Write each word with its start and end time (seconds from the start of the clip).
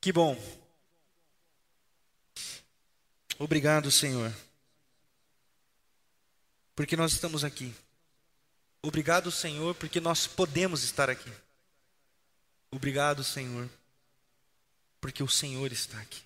Que 0.00 0.12
bom. 0.12 0.36
Obrigado, 3.38 3.90
Senhor. 3.90 4.32
Porque 6.74 6.96
nós 6.96 7.12
estamos 7.12 7.44
aqui. 7.44 7.74
Obrigado, 8.82 9.30
Senhor, 9.30 9.74
porque 9.74 10.00
nós 10.00 10.26
podemos 10.26 10.82
estar 10.82 11.10
aqui. 11.10 11.30
Obrigado, 12.70 13.22
Senhor, 13.22 13.68
porque 15.00 15.22
o 15.22 15.28
Senhor 15.28 15.70
está 15.70 16.00
aqui. 16.00 16.22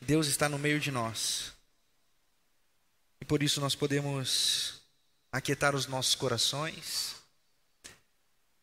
Deus 0.00 0.26
está 0.26 0.48
no 0.48 0.58
meio 0.58 0.80
de 0.80 0.90
nós. 0.90 1.52
E 3.20 3.24
por 3.24 3.42
isso 3.42 3.60
nós 3.60 3.76
podemos 3.76 4.80
aquietar 5.30 5.76
os 5.76 5.86
nossos 5.86 6.16
corações, 6.16 7.14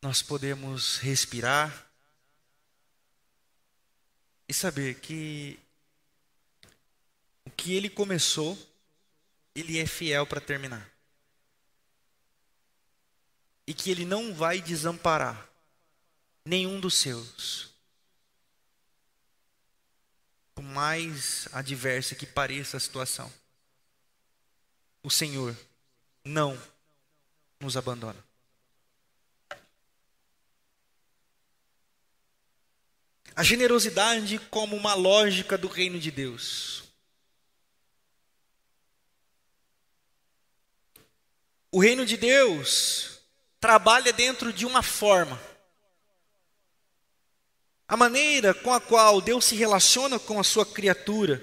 nós 0.02 0.20
podemos 0.20 0.98
respirar 0.98 1.87
e 4.48 4.54
saber 4.54 4.98
que 5.00 5.60
o 7.44 7.50
que 7.50 7.74
ele 7.74 7.90
começou, 7.90 8.58
ele 9.54 9.78
é 9.78 9.86
fiel 9.86 10.26
para 10.26 10.40
terminar. 10.40 10.90
E 13.66 13.74
que 13.74 13.90
ele 13.90 14.06
não 14.06 14.34
vai 14.34 14.62
desamparar 14.62 15.48
nenhum 16.44 16.80
dos 16.80 16.94
seus. 16.94 17.70
Por 20.54 20.64
mais 20.64 21.46
adversa 21.52 22.14
que 22.14 22.26
pareça 22.26 22.78
a 22.78 22.80
situação, 22.80 23.32
o 25.02 25.10
Senhor 25.10 25.56
não 26.24 26.60
nos 27.60 27.76
abandona. 27.76 28.27
A 33.38 33.44
generosidade 33.44 34.36
como 34.50 34.74
uma 34.74 34.94
lógica 34.94 35.56
do 35.56 35.68
reino 35.68 35.96
de 36.00 36.10
Deus. 36.10 36.82
O 41.70 41.78
reino 41.78 42.04
de 42.04 42.16
Deus 42.16 43.20
trabalha 43.60 44.12
dentro 44.12 44.52
de 44.52 44.66
uma 44.66 44.82
forma. 44.82 45.40
A 47.86 47.96
maneira 47.96 48.52
com 48.52 48.74
a 48.74 48.80
qual 48.80 49.20
Deus 49.20 49.44
se 49.44 49.54
relaciona 49.54 50.18
com 50.18 50.40
a 50.40 50.44
sua 50.44 50.66
criatura 50.66 51.40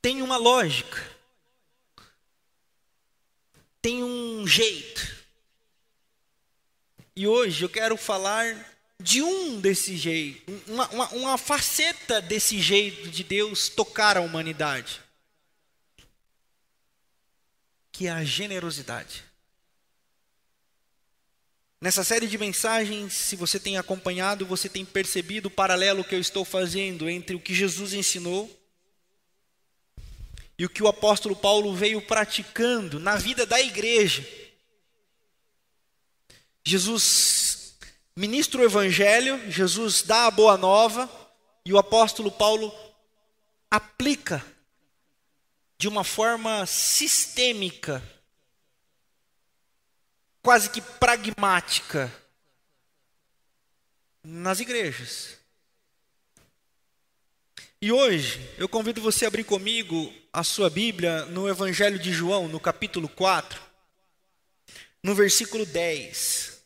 tem 0.00 0.22
uma 0.22 0.36
lógica, 0.36 1.10
tem 3.82 4.04
um 4.04 4.46
jeito. 4.46 5.18
E 7.16 7.26
hoje 7.26 7.64
eu 7.64 7.68
quero 7.68 7.98
falar 7.98 8.69
de 9.00 9.22
um 9.22 9.58
desse 9.58 9.96
jeito, 9.96 10.62
uma, 10.66 10.88
uma, 10.90 11.08
uma 11.08 11.38
faceta 11.38 12.20
desse 12.20 12.60
jeito 12.60 13.08
de 13.08 13.24
Deus 13.24 13.70
tocar 13.70 14.18
a 14.18 14.20
humanidade, 14.20 15.00
que 17.90 18.06
é 18.06 18.10
a 18.10 18.22
generosidade. 18.22 19.24
Nessa 21.80 22.04
série 22.04 22.26
de 22.26 22.36
mensagens, 22.36 23.14
se 23.14 23.36
você 23.36 23.58
tem 23.58 23.78
acompanhado, 23.78 24.44
você 24.44 24.68
tem 24.68 24.84
percebido 24.84 25.46
o 25.46 25.50
paralelo 25.50 26.04
que 26.04 26.14
eu 26.14 26.20
estou 26.20 26.44
fazendo 26.44 27.08
entre 27.08 27.34
o 27.34 27.40
que 27.40 27.54
Jesus 27.54 27.94
ensinou 27.94 28.54
e 30.58 30.66
o 30.66 30.68
que 30.68 30.82
o 30.82 30.88
apóstolo 30.88 31.34
Paulo 31.34 31.74
veio 31.74 32.02
praticando 32.02 33.00
na 33.00 33.16
vida 33.16 33.46
da 33.46 33.58
igreja. 33.58 34.28
Jesus 36.62 37.49
ministra 38.20 38.60
o 38.60 38.64
evangelho, 38.64 39.50
Jesus 39.50 40.02
dá 40.02 40.26
a 40.26 40.30
boa 40.30 40.58
nova 40.58 41.10
e 41.64 41.72
o 41.72 41.78
apóstolo 41.78 42.30
Paulo 42.30 42.70
aplica 43.70 44.44
de 45.78 45.88
uma 45.88 46.04
forma 46.04 46.66
sistêmica 46.66 48.02
quase 50.42 50.68
que 50.68 50.82
pragmática 50.82 52.12
nas 54.22 54.60
igrejas. 54.60 55.38
E 57.80 57.90
hoje 57.90 58.54
eu 58.58 58.68
convido 58.68 59.00
você 59.00 59.24
a 59.24 59.28
abrir 59.28 59.44
comigo 59.44 60.12
a 60.30 60.44
sua 60.44 60.68
Bíblia 60.68 61.24
no 61.24 61.48
Evangelho 61.48 61.98
de 61.98 62.12
João, 62.12 62.48
no 62.48 62.60
capítulo 62.60 63.08
4, 63.08 63.58
no 65.02 65.14
versículo 65.14 65.64
10. 65.64 66.59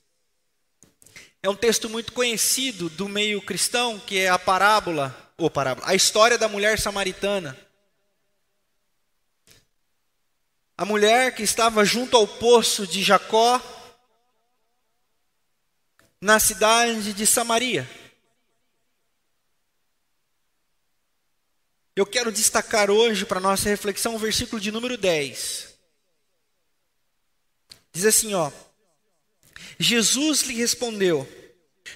É 1.45 1.49
um 1.51 1.55
texto 1.55 1.91
muito 1.91 2.15
conhecido 2.15 2.89
do 2.89 3.07
meio 3.07 3.43
cristão, 3.43 4.01
que 4.01 4.19
é 4.19 4.31
a 4.31 4.39
parábola, 4.39 5.15
ou 5.37 5.51
parábola, 5.51 5.87
a 5.87 5.95
história 5.95 6.39
da 6.39 6.49
mulher 6.49 6.81
samaritana. 6.81 7.55
A 10.75 10.87
mulher 10.87 11.35
que 11.35 11.43
estava 11.43 11.85
junto 11.85 12.17
ao 12.17 12.27
poço 12.27 12.87
de 12.87 13.03
Jacó, 13.03 13.61
na 16.19 16.41
cidade 16.41 17.13
de 17.13 17.27
Samaria. 17.27 17.87
Eu 21.95 22.07
quero 22.07 22.33
destacar 22.33 22.91
hoje 22.91 23.27
para 23.27 23.39
nossa 23.39 23.69
reflexão 23.69 24.15
o 24.15 24.19
versículo 24.19 24.59
de 24.59 24.73
número 24.73 24.97
10. 24.97 25.75
Diz 27.93 28.07
assim, 28.07 28.33
ó: 28.33 28.51
Jesus 29.79 30.43
lhe 30.43 30.55
respondeu: 30.55 31.29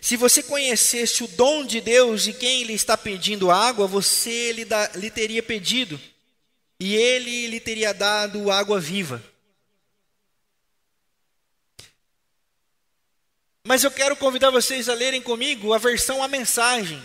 Se 0.01 0.17
você 0.17 0.43
conhecesse 0.43 1.25
o 1.25 1.29
dom 1.29 1.65
de 1.65 1.81
Deus 1.81 2.25
de 2.25 2.33
quem 2.33 2.65
lhe 2.65 2.75
está 2.75 2.97
pedindo 2.97 3.51
água, 3.51 3.87
você 3.87 4.53
lhe, 4.53 4.67
lhe 4.97 5.11
teria 5.11 5.43
pedido 5.43 6.01
e 6.81 6.95
ele 6.95 7.49
lhe 7.49 7.61
teria 7.61 7.93
dado 7.93 8.51
água 8.51 8.81
viva. 8.81 9.23
Mas 13.65 13.85
eu 13.85 13.91
quero 13.91 14.17
convidar 14.17 14.51
vocês 14.51 14.89
a 14.89 14.95
lerem 14.95 15.21
comigo 15.21 15.75
a 15.75 15.79
versão 15.79 16.23
a 16.23 16.29
mensagem 16.29 17.05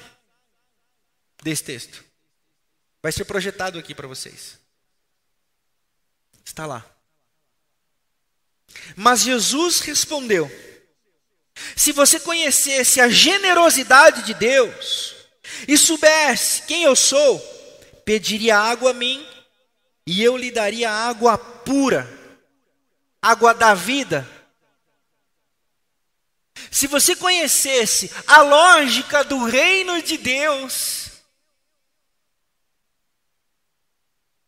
desse 1.42 1.64
texto. 1.64 2.06
Vai 3.02 3.12
ser 3.12 3.26
projetado 3.26 3.78
aqui 3.78 3.94
para 3.94 4.08
vocês. 4.08 4.58
Está 6.46 6.66
lá. 6.66 6.90
Mas 8.96 9.22
Jesus 9.22 9.82
respondeu: 9.82 10.50
Se 11.76 11.92
você 11.92 12.20
conhecesse 12.20 13.02
a 13.02 13.10
generosidade 13.10 14.24
de 14.24 14.34
Deus 14.34 15.16
e 15.68 15.78
soubesse 15.78 16.64
quem 16.64 16.84
eu 16.84 16.96
sou, 16.96 17.40
pediria 18.06 18.58
água 18.58 18.92
a 18.92 18.94
mim 18.94 19.26
e 20.06 20.22
eu 20.22 20.38
lhe 20.38 20.52
daria 20.52 20.92
água 20.92 21.38
pura, 21.38 22.10
água 23.22 23.54
da 23.54 23.74
vida. 23.74 24.28
Se 26.70 26.88
você 26.88 27.16
conhecesse 27.16 28.12
a 28.28 28.42
lógica 28.42 29.24
do 29.24 29.44
reino 29.46 30.02
de 30.02 30.18
Deus, 30.18 31.03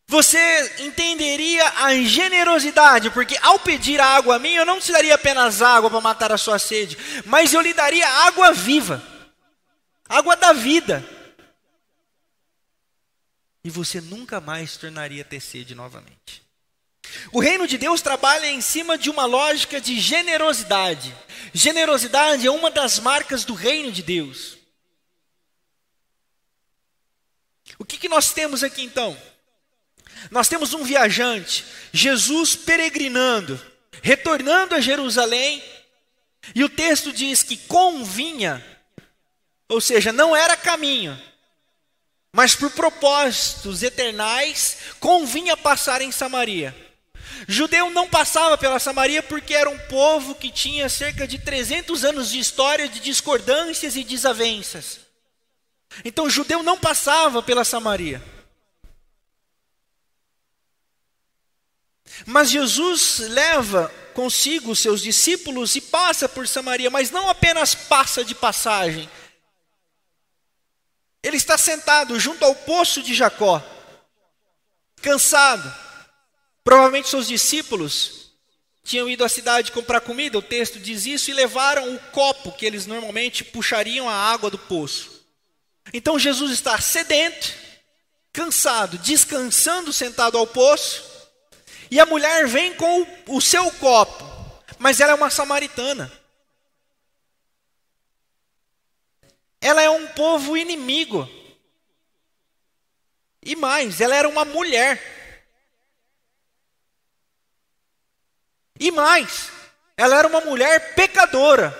você 0.06 0.76
entenderia 0.78 1.68
a 1.78 1.94
generosidade, 2.02 3.10
porque 3.10 3.36
ao 3.42 3.58
pedir 3.58 4.00
água 4.00 4.36
a 4.36 4.38
mim, 4.38 4.54
eu 4.54 4.64
não 4.64 4.80
te 4.80 4.92
daria 4.92 5.14
apenas 5.14 5.62
água 5.62 5.90
para 5.90 6.00
matar 6.00 6.32
a 6.32 6.38
sua 6.38 6.58
sede, 6.58 6.96
mas 7.24 7.52
eu 7.52 7.60
lhe 7.60 7.74
daria 7.74 8.08
água 8.08 8.52
viva, 8.52 9.02
água 10.08 10.36
da 10.36 10.52
vida 10.52 11.04
e 13.66 13.70
você 13.70 14.00
nunca 14.00 14.40
mais 14.40 14.76
tornaria 14.76 15.22
a 15.22 15.24
ter 15.24 15.40
sede 15.40 15.74
novamente. 15.74 16.40
O 17.32 17.40
reino 17.40 17.66
de 17.66 17.76
Deus 17.76 18.00
trabalha 18.00 18.46
em 18.46 18.60
cima 18.60 18.96
de 18.96 19.10
uma 19.10 19.26
lógica 19.26 19.80
de 19.80 19.98
generosidade. 19.98 21.12
Generosidade 21.52 22.46
é 22.46 22.50
uma 22.50 22.70
das 22.70 23.00
marcas 23.00 23.44
do 23.44 23.54
reino 23.54 23.90
de 23.90 24.04
Deus. 24.04 24.56
O 27.76 27.84
que, 27.84 27.98
que 27.98 28.08
nós 28.08 28.32
temos 28.32 28.62
aqui 28.62 28.82
então? 28.82 29.20
Nós 30.30 30.48
temos 30.48 30.74
um 30.74 30.82
viajante, 30.82 31.64
Jesus 31.92 32.56
peregrinando, 32.56 33.60
retornando 34.02 34.74
a 34.74 34.80
Jerusalém, 34.80 35.62
e 36.54 36.62
o 36.62 36.68
texto 36.68 37.12
diz 37.12 37.42
que 37.42 37.56
convinha, 37.56 38.64
ou 39.68 39.80
seja, 39.80 40.12
não 40.12 40.34
era 40.34 40.56
caminho, 40.56 41.20
mas 42.32 42.54
por 42.54 42.70
propósitos 42.70 43.82
eternais, 43.82 44.78
convinha 45.00 45.56
passar 45.56 46.02
em 46.02 46.12
Samaria. 46.12 46.74
Judeu 47.48 47.90
não 47.90 48.08
passava 48.08 48.56
pela 48.56 48.78
Samaria 48.78 49.22
porque 49.22 49.54
era 49.54 49.68
um 49.68 49.78
povo 49.78 50.34
que 50.34 50.50
tinha 50.50 50.88
cerca 50.88 51.26
de 51.26 51.38
300 51.38 52.04
anos 52.04 52.30
de 52.30 52.38
história 52.38 52.88
de 52.88 53.00
discordâncias 53.00 53.96
e 53.96 54.04
desavenças. 54.04 55.00
Então, 56.04 56.28
judeu 56.28 56.62
não 56.62 56.78
passava 56.78 57.42
pela 57.42 57.64
Samaria. 57.64 58.22
Mas 62.24 62.50
Jesus 62.50 63.18
leva 63.18 63.92
consigo 64.14 64.70
os 64.70 64.78
seus 64.78 65.02
discípulos 65.02 65.76
e 65.76 65.80
passa 65.80 66.26
por 66.26 66.48
Samaria, 66.48 66.88
mas 66.88 67.10
não 67.10 67.28
apenas 67.28 67.74
passa 67.74 68.24
de 68.24 68.34
passagem. 68.34 69.10
Ele 71.22 71.36
está 71.36 71.58
sentado 71.58 72.18
junto 72.18 72.44
ao 72.44 72.54
poço 72.54 73.02
de 73.02 73.14
Jacó, 73.14 73.62
cansado. 75.02 75.70
Provavelmente 76.64 77.08
seus 77.08 77.28
discípulos 77.28 78.30
tinham 78.82 79.08
ido 79.08 79.24
à 79.24 79.28
cidade 79.28 79.72
comprar 79.72 80.00
comida, 80.00 80.38
o 80.38 80.42
texto 80.42 80.78
diz 80.78 81.04
isso, 81.04 81.30
e 81.30 81.34
levaram 81.34 81.94
o 81.94 81.98
copo 82.12 82.52
que 82.52 82.64
eles 82.64 82.86
normalmente 82.86 83.44
puxariam 83.44 84.08
a 84.08 84.14
água 84.14 84.48
do 84.48 84.58
poço. 84.58 85.24
Então 85.92 86.18
Jesus 86.18 86.52
está 86.52 86.80
sedento, 86.80 87.52
cansado, 88.32 88.96
descansando 88.98 89.92
sentado 89.92 90.38
ao 90.38 90.46
poço, 90.46 91.15
e 91.90 92.00
a 92.00 92.06
mulher 92.06 92.46
vem 92.46 92.74
com 92.74 93.06
o, 93.28 93.40
seu 93.40 93.70
copo, 93.72 94.24
mas 94.78 95.00
ela 95.00 95.12
é 95.12 95.14
uma 95.14 95.30
samaritana. 95.30 96.10
Ela 99.60 99.82
é 99.82 99.90
um 99.90 100.06
povo 100.08 100.56
inimigo. 100.56 101.28
E 103.42 103.54
mais, 103.54 104.00
ela 104.00 104.16
era 104.16 104.28
uma 104.28 104.44
mulher. 104.44 105.00
E 108.78 108.90
mais, 108.90 109.50
ela 109.96 110.18
era 110.18 110.28
uma 110.28 110.40
mulher 110.40 110.94
pecadora. 110.94 111.74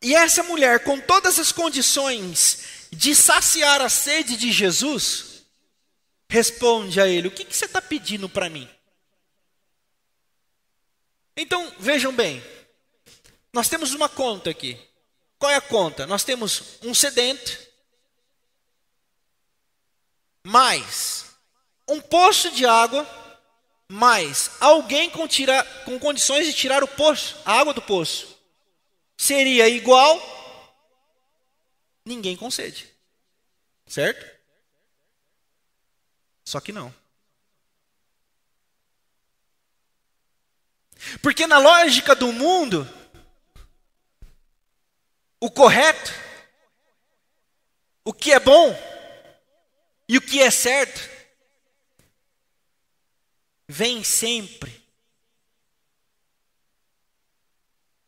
E 0.00 0.14
essa 0.14 0.42
mulher, 0.42 0.84
com 0.84 1.00
todas 1.00 1.38
as 1.38 1.50
condições 1.50 2.88
de 2.92 3.14
saciar 3.14 3.80
a 3.80 3.88
sede 3.88 4.36
de 4.36 4.52
Jesus, 4.52 5.33
responde 6.34 7.00
a 7.00 7.06
ele: 7.06 7.28
O 7.28 7.30
que, 7.30 7.44
que 7.44 7.56
você 7.56 7.64
está 7.64 7.80
pedindo 7.80 8.28
para 8.28 8.50
mim? 8.50 8.68
Então, 11.36 11.72
vejam 11.78 12.12
bem, 12.12 12.42
nós 13.52 13.68
temos 13.68 13.94
uma 13.94 14.08
conta 14.08 14.50
aqui. 14.50 14.78
Qual 15.38 15.50
é 15.50 15.56
a 15.56 15.60
conta? 15.60 16.06
Nós 16.06 16.24
temos 16.24 16.78
um 16.82 16.92
sedento, 16.94 17.58
mais 20.44 21.24
um 21.88 22.00
poço 22.00 22.50
de 22.50 22.66
água, 22.66 23.06
mais 23.88 24.50
alguém 24.60 25.10
com, 25.10 25.26
com 25.84 25.98
condições 25.98 26.46
de 26.46 26.52
tirar 26.52 26.82
o 26.82 26.88
poço, 26.88 27.36
a 27.44 27.60
água 27.60 27.72
do 27.74 27.82
poço. 27.82 28.36
Seria 29.16 29.68
igual 29.68 30.20
ninguém 32.04 32.36
com 32.36 32.50
sede. 32.50 32.88
Certo? 33.86 34.33
Só 36.44 36.60
que 36.60 36.72
não. 36.72 36.94
Porque 41.22 41.46
na 41.46 41.58
lógica 41.58 42.14
do 42.14 42.32
mundo, 42.32 42.88
o 45.40 45.50
correto, 45.50 46.12
o 48.04 48.12
que 48.12 48.32
é 48.32 48.40
bom 48.40 48.74
e 50.08 50.18
o 50.18 50.22
que 50.22 50.40
é 50.40 50.50
certo, 50.50 51.10
vem 53.66 54.04
sempre 54.04 54.84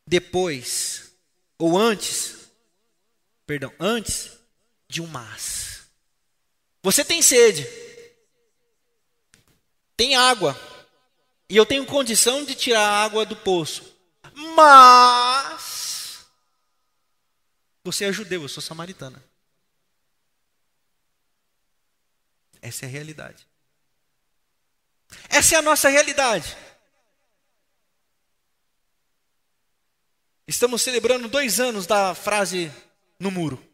depois 0.05 1.11
ou 1.57 1.77
antes, 1.77 2.49
perdão, 3.45 3.73
antes 3.79 4.37
de 4.87 5.01
um 5.01 5.07
mas. 5.07 5.89
Você 6.83 7.03
tem 7.03 7.21
sede, 7.21 7.67
tem 9.97 10.15
água, 10.15 10.57
e 11.49 11.57
eu 11.57 11.65
tenho 11.65 11.85
condição 11.85 12.45
de 12.45 12.55
tirar 12.55 12.87
a 12.87 13.03
água 13.03 13.25
do 13.25 13.35
poço, 13.35 13.93
mas 14.55 16.25
você 17.83 18.05
é 18.05 18.13
judeu, 18.13 18.43
eu 18.43 18.49
sou 18.49 18.61
samaritana. 18.61 19.23
Essa 22.61 22.85
é 22.85 22.87
a 22.87 22.91
realidade. 22.91 23.47
Essa 25.29 25.55
é 25.55 25.57
a 25.57 25.61
nossa 25.61 25.89
realidade. 25.89 26.55
Estamos 30.47 30.81
celebrando 30.81 31.27
dois 31.27 31.59
anos 31.59 31.85
da 31.85 32.13
frase 32.13 32.71
no 33.19 33.31
muro. 33.31 33.66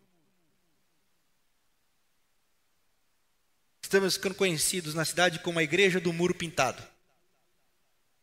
Estamos 3.94 4.16
ficando 4.16 4.34
conhecidos 4.34 4.96
na 4.96 5.06
cidade 5.06 5.38
como 5.38 5.60
a 5.60 5.64
igreja 5.64 6.00
do 6.00 6.12
muro 6.12 6.34
pintado. 6.34 6.82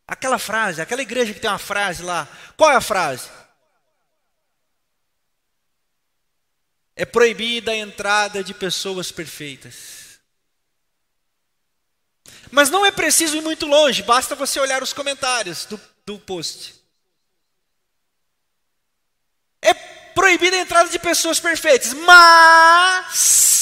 Aquela 0.04 0.36
frase, 0.36 0.82
aquela 0.82 1.00
igreja 1.00 1.32
que 1.32 1.38
tem 1.38 1.48
uma 1.48 1.60
frase 1.60 2.02
lá. 2.02 2.26
Qual 2.56 2.72
é 2.72 2.74
a 2.74 2.80
frase? 2.80 3.28
É 6.96 7.04
proibida 7.04 7.70
a 7.70 7.76
entrada 7.76 8.42
de 8.42 8.52
pessoas 8.52 9.12
perfeitas. 9.12 10.18
Mas 12.50 12.68
não 12.68 12.84
é 12.84 12.90
preciso 12.90 13.36
ir 13.36 13.40
muito 13.40 13.64
longe, 13.64 14.02
basta 14.02 14.34
você 14.34 14.58
olhar 14.58 14.82
os 14.82 14.92
comentários 14.92 15.66
do, 15.66 15.80
do 16.04 16.18
post. 16.18 16.74
É 19.62 19.72
proibida 19.72 20.56
a 20.56 20.60
entrada 20.62 20.88
de 20.90 20.98
pessoas 20.98 21.38
perfeitas, 21.38 21.92
mas. 21.92 23.59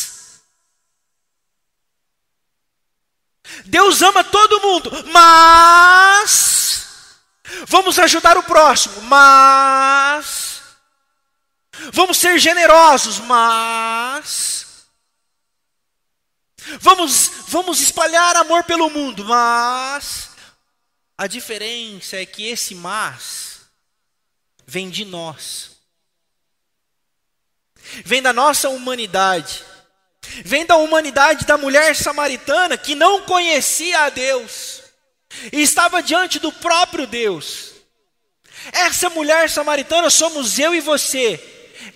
Deus 3.67 4.03
ama 4.03 4.25
todo 4.25 4.61
mundo, 4.61 4.91
mas. 5.13 7.19
Vamos 7.67 7.99
ajudar 7.99 8.37
o 8.37 8.43
próximo, 8.43 9.03
mas. 9.03 10.63
Vamos 11.93 12.19
ser 12.19 12.39
generosos, 12.39 13.19
mas. 13.21 14.67
Vamos, 16.81 17.31
vamos 17.49 17.81
espalhar 17.81 18.37
amor 18.37 18.65
pelo 18.65 18.91
mundo, 18.91 19.25
mas 19.25 20.31
a 21.17 21.27
diferença 21.27 22.17
é 22.17 22.27
que 22.27 22.47
esse 22.47 22.75
mas 22.75 23.61
vem 24.67 24.91
de 24.91 25.05
nós. 25.05 25.71
Vem 28.05 28.23
da 28.23 28.33
nossa 28.33 28.69
humanidade. 28.69 29.65
Vem 30.45 30.67
da 30.67 30.77
humanidade 30.77 31.47
da 31.47 31.57
mulher 31.57 31.95
samaritana 31.95 32.77
que 32.77 32.95
não 32.95 33.23
conhecia 33.23 34.01
a 34.01 34.11
Deus 34.11 34.83
e 35.53 35.63
estava 35.63 36.03
diante 36.03 36.39
do 36.39 36.53
próprio 36.53 37.07
Deus. 37.07 37.73
Essa 38.73 39.09
mulher 39.11 39.49
samaritana 39.49 40.11
somos 40.11 40.59
eu 40.59 40.75
e 40.75 40.81
você 40.81 41.41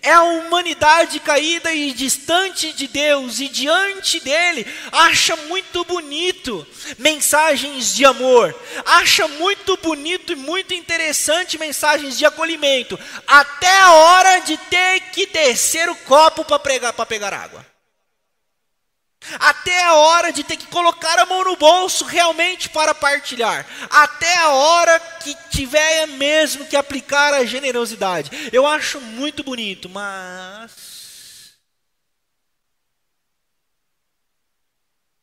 é 0.00 0.12
a 0.12 0.23
humanidade 0.23 1.21
caída 1.21 1.73
e 1.73 1.92
distante 1.92 2.73
de 2.73 2.87
Deus 2.87 3.40
e 3.40 3.49
diante 3.49 4.21
dele 4.21 4.66
acha 4.90 5.37
muito 5.37 5.85
bonito 5.85 6.66
mensagens 6.99 7.95
de 7.95 8.04
amor, 8.04 8.54
acha 8.85 9.26
muito 9.28 9.76
bonito 9.76 10.33
e 10.33 10.37
muito 10.37 10.75
interessante 10.75 11.59
mensagens 11.59 12.18
de 12.18 12.25
acolhimento, 12.25 12.99
até 13.26 13.80
a 13.80 13.92
hora 13.92 14.38
de 14.40 14.56
ter 14.56 15.00
que 15.12 15.26
descer 15.26 15.88
o 15.88 15.97
copo 15.97 16.45
para 16.45 16.59
pegar 17.06 17.35
água. 17.35 17.72
Até 19.38 19.85
a 19.85 19.95
hora 19.95 20.33
de 20.33 20.43
ter 20.43 20.57
que 20.57 20.67
colocar 20.67 21.19
a 21.19 21.26
mão 21.26 21.45
no 21.45 21.57
bolso 21.57 22.05
realmente 22.05 22.69
para 22.69 22.95
partilhar. 22.95 23.67
Até 23.88 24.37
a 24.38 24.49
hora 24.50 24.99
que 25.21 25.35
tiver 25.50 26.07
mesmo 26.07 26.67
que 26.67 26.76
aplicar 26.76 27.33
a 27.33 27.45
generosidade. 27.45 28.31
Eu 28.52 28.67
acho 28.67 29.00
muito 29.00 29.45
bonito, 29.45 29.88
mas. 29.88 31.52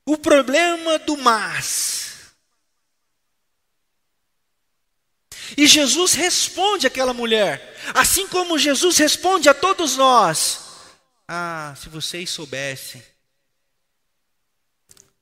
O 0.06 0.18
problema 0.18 0.98
do 1.00 1.18
mas. 1.18 2.34
E 5.58 5.68
Jesus 5.68 6.14
responde 6.14 6.88
àquela 6.88 7.14
mulher, 7.14 7.76
assim 7.94 8.28
como 8.28 8.58
Jesus 8.58 8.98
responde 8.98 9.50
a 9.50 9.54
todos 9.54 9.98
nós. 9.98 10.60
Ah, 11.28 11.76
se 11.78 11.90
vocês 11.90 12.30
soubessem 12.30 13.04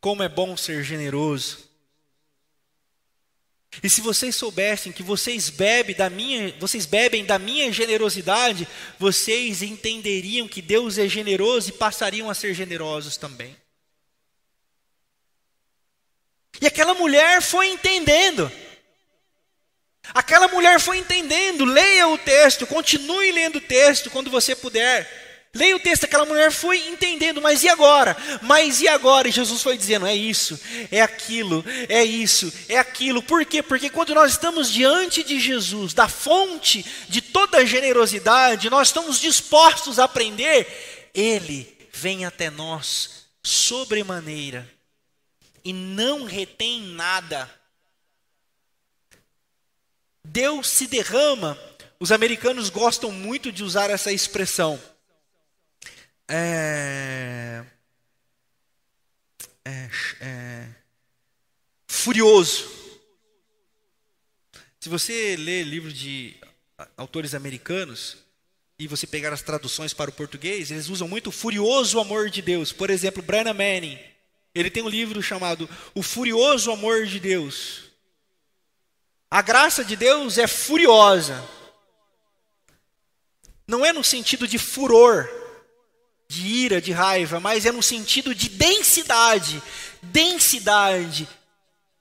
como 0.07 0.23
é 0.23 0.29
bom 0.29 0.55
ser 0.55 0.85
generoso. 0.85 1.69
E 3.83 3.89
se 3.89 3.99
vocês 3.99 4.33
soubessem 4.37 4.93
que 4.93 5.03
vocês 5.03 5.49
bebem 5.49 5.93
da 5.93 6.09
minha, 6.09 6.55
vocês 6.61 6.85
bebem 6.85 7.25
da 7.25 7.37
minha 7.37 7.69
generosidade, 7.73 8.65
vocês 8.97 9.61
entenderiam 9.61 10.47
que 10.47 10.61
Deus 10.61 10.97
é 10.97 11.09
generoso 11.09 11.67
e 11.67 11.73
passariam 11.73 12.29
a 12.29 12.33
ser 12.33 12.53
generosos 12.53 13.17
também. 13.17 13.53
E 16.61 16.67
aquela 16.67 16.93
mulher 16.93 17.41
foi 17.41 17.67
entendendo. 17.67 18.49
Aquela 20.13 20.47
mulher 20.47 20.79
foi 20.79 20.99
entendendo. 20.99 21.65
Leia 21.65 22.07
o 22.07 22.17
texto, 22.17 22.65
continue 22.65 23.29
lendo 23.33 23.57
o 23.57 23.61
texto 23.61 24.09
quando 24.09 24.31
você 24.31 24.55
puder. 24.55 25.26
Leia 25.57 25.75
o 25.75 25.79
texto, 25.79 26.03
aquela 26.03 26.23
mulher 26.23 26.51
foi 26.51 26.77
entendendo, 26.87 27.41
mas 27.41 27.63
e 27.63 27.67
agora? 27.67 28.15
Mas 28.43 28.79
e 28.79 28.87
agora? 28.87 29.27
E 29.27 29.31
Jesus 29.31 29.63
foi 29.63 29.75
dizendo: 29.75 30.05
é 30.05 30.15
isso, 30.15 30.59
é 30.91 31.01
aquilo, 31.01 31.65
é 31.89 32.03
isso, 32.03 32.53
é 32.69 32.77
aquilo. 32.77 33.23
Por 33.23 33.43
quê? 33.43 33.63
Porque 33.63 33.89
quando 33.89 34.13
nós 34.13 34.33
estamos 34.33 34.71
diante 34.71 35.23
de 35.23 35.39
Jesus, 35.39 35.95
da 35.95 36.07
fonte 36.07 36.85
de 37.09 37.21
toda 37.21 37.65
generosidade, 37.65 38.69
nós 38.69 38.89
estamos 38.89 39.19
dispostos 39.19 39.97
a 39.97 40.03
aprender, 40.03 41.09
Ele 41.11 41.75
vem 41.91 42.23
até 42.23 42.51
nós 42.51 43.25
sobremaneira 43.41 44.71
e 45.65 45.73
não 45.73 46.23
retém 46.23 46.81
nada. 46.81 47.49
Deus 50.23 50.69
se 50.69 50.85
derrama. 50.85 51.57
Os 51.99 52.11
americanos 52.11 52.69
gostam 52.69 53.11
muito 53.11 53.51
de 53.51 53.63
usar 53.63 53.89
essa 53.89 54.11
expressão 54.11 54.79
é, 56.29 57.63
é, 59.63 59.89
é, 60.21 60.67
furioso. 61.87 62.69
Se 64.79 64.89
você 64.89 65.35
lê 65.35 65.63
livros 65.63 65.93
de 65.93 66.35
autores 66.95 67.33
americanos 67.33 68.17
e 68.79 68.87
você 68.87 69.07
pegar 69.07 69.33
as 69.33 69.41
traduções 69.41 69.93
para 69.93 70.09
o 70.09 70.13
português, 70.13 70.69
eles 70.69 70.89
usam 70.89 71.07
muito 71.07 71.27
o 71.27 71.31
furioso 71.31 71.99
amor 71.99 72.29
de 72.29 72.41
Deus. 72.41 72.71
Por 72.71 72.89
exemplo, 72.89 73.23
Brian 73.23 73.53
Manning, 73.53 73.99
ele 74.53 74.69
tem 74.69 74.83
um 74.83 74.89
livro 74.89 75.21
chamado 75.21 75.69
O 75.93 76.01
Furioso 76.01 76.71
Amor 76.71 77.05
de 77.05 77.19
Deus. 77.19 77.91
A 79.29 79.41
graça 79.41 79.83
de 79.83 79.95
Deus 79.95 80.37
é 80.37 80.47
furiosa. 80.47 81.43
Não 83.67 83.85
é 83.85 83.91
no 83.91 84.03
sentido 84.03 84.47
de 84.47 84.57
furor, 84.57 85.27
de 86.27 86.45
ira, 86.45 86.81
de 86.81 86.91
raiva, 86.91 87.39
mas 87.39 87.65
é 87.65 87.71
no 87.71 87.81
sentido 87.81 88.35
de 88.35 88.49
densidade, 88.49 89.61
densidade, 90.01 91.27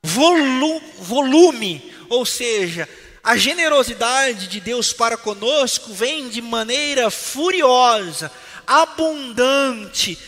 volu 0.02 0.80
volume, 0.98 1.92
ou 2.08 2.26
seja, 2.26 2.88
a 3.22 3.36
generosidade 3.36 4.48
de 4.48 4.60
Deus 4.60 4.92
para 4.92 5.16
conosco 5.16 5.92
vem 5.92 6.28
de 6.28 6.40
maneira 6.40 7.10
furiosa, 7.10 8.30
abundante, 8.66 10.18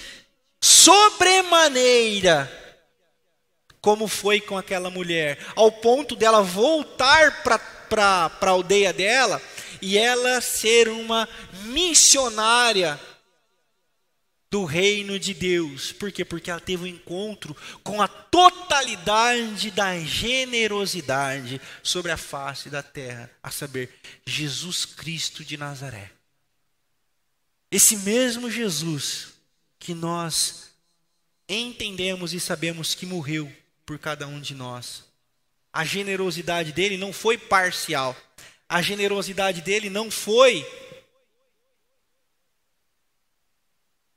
sobremaneira, 0.61 2.53
como 3.81 4.09
foi 4.09 4.41
com 4.41 4.59
aquela 4.59 4.91
mulher, 4.91 5.39
ao 5.55 5.71
ponto 5.71 6.17
dela 6.17 6.43
voltar 6.43 7.43
para 7.43 8.31
a 8.41 8.49
aldeia 8.49 8.93
dela 8.93 9.41
e 9.81 9.97
ela 9.97 10.41
ser 10.41 10.89
uma 10.89 11.29
missionária 11.65 12.99
do 14.51 14.65
reino 14.65 15.19
de 15.19 15.35
Deus. 15.35 15.93
Por 15.93 16.11
quê? 16.11 16.25
Porque 16.25 16.51
ela 16.51 16.61
teve 16.61 16.85
um 16.85 16.87
encontro 16.87 17.57
com 17.83 18.01
a 18.01 18.09
totalidade 18.09 19.71
da 19.71 19.99
generosidade 20.01 21.61
sobre 21.83 22.11
a 22.11 22.17
face 22.17 22.71
da 22.71 22.83
terra, 22.83 23.31
a 23.43 23.51
saber, 23.51 23.91
Jesus 24.27 24.85
Cristo 24.85 25.45
de 25.45 25.57
Nazaré. 25.57 26.11
Esse 27.71 27.97
mesmo 27.99 28.51
Jesus 28.51 29.35
que 29.79 29.93
nós 29.95 30.71
entendemos 31.49 32.33
e 32.33 32.41
sabemos 32.41 32.95
que 32.95 33.07
morreu 33.07 33.51
por 33.85 33.99
cada 33.99 34.27
um 34.27 34.41
de 34.41 34.55
nós. 34.55 35.05
A 35.73 35.85
generosidade 35.85 36.73
dele 36.73 36.97
não 36.97 37.13
foi 37.13 37.37
parcial. 37.37 38.17
A 38.69 38.81
generosidade 38.81 39.61
dele 39.61 39.91
não 39.91 40.11
foi 40.11 40.67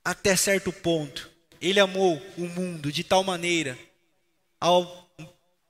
até 0.03 0.35
certo 0.35 0.71
ponto. 0.71 1.29
Ele 1.59 1.79
amou 1.79 2.21
o 2.37 2.41
mundo 2.41 2.91
de 2.91 3.03
tal 3.03 3.23
maneira, 3.23 3.77
ao 4.59 5.09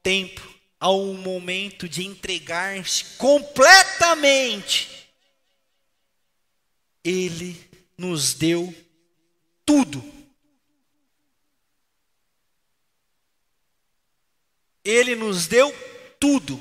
tempo, 0.01 0.41
ao 0.79 1.13
momento 1.13 1.88
de 1.88 2.03
entregar-se 2.03 3.05
completamente, 3.17 5.09
ele 7.03 7.69
nos 7.97 8.33
deu 8.33 8.73
tudo. 9.65 10.03
Ele 14.83 15.15
nos 15.15 15.45
deu 15.45 15.71
tudo. 16.19 16.59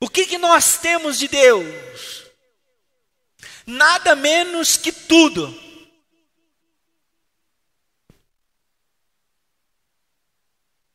O 0.00 0.08
que, 0.08 0.26
que 0.26 0.38
nós 0.38 0.78
temos 0.78 1.18
de 1.18 1.28
Deus? 1.28 2.21
Nada 3.66 4.14
menos 4.14 4.76
que 4.76 4.92
tudo. 4.92 5.62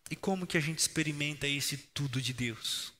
E 0.09 0.15
como 0.15 0.47
que 0.47 0.57
a 0.57 0.61
gente 0.61 0.79
experimenta 0.79 1.47
esse 1.47 1.77
tudo 1.77 2.21
de 2.21 2.33
Deus? 2.33 2.93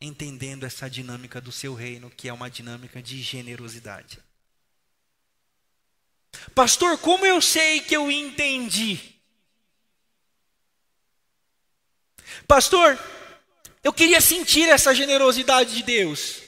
Entendendo 0.00 0.64
essa 0.64 0.88
dinâmica 0.88 1.40
do 1.40 1.50
seu 1.50 1.74
reino, 1.74 2.10
que 2.10 2.28
é 2.28 2.32
uma 2.32 2.50
dinâmica 2.50 3.02
de 3.02 3.20
generosidade. 3.22 4.22
Pastor, 6.54 6.98
como 6.98 7.24
eu 7.26 7.40
sei 7.40 7.80
que 7.80 7.96
eu 7.96 8.10
entendi? 8.10 9.14
Pastor, 12.46 12.98
eu 13.82 13.92
queria 13.92 14.20
sentir 14.20 14.68
essa 14.68 14.94
generosidade 14.94 15.74
de 15.74 15.82
Deus. 15.82 16.42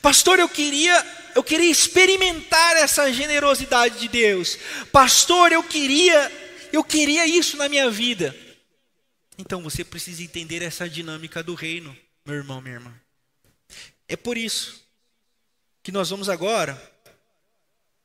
Pastor, 0.00 0.38
eu 0.38 0.48
queria, 0.48 0.94
eu 1.34 1.42
queria 1.42 1.70
experimentar 1.70 2.76
essa 2.76 3.12
generosidade 3.12 3.98
de 3.98 4.08
Deus. 4.08 4.58
Pastor, 4.90 5.52
eu 5.52 5.62
queria, 5.62 6.30
eu 6.72 6.82
queria 6.82 7.26
isso 7.26 7.56
na 7.56 7.68
minha 7.68 7.90
vida. 7.90 8.34
Então 9.38 9.62
você 9.62 9.84
precisa 9.84 10.22
entender 10.22 10.62
essa 10.62 10.88
dinâmica 10.88 11.42
do 11.42 11.54
reino, 11.54 11.96
meu 12.24 12.36
irmão, 12.36 12.60
minha 12.60 12.76
irmã. 12.76 12.94
É 14.08 14.16
por 14.16 14.36
isso 14.36 14.82
que 15.82 15.90
nós 15.90 16.10
vamos 16.10 16.28
agora 16.28 16.80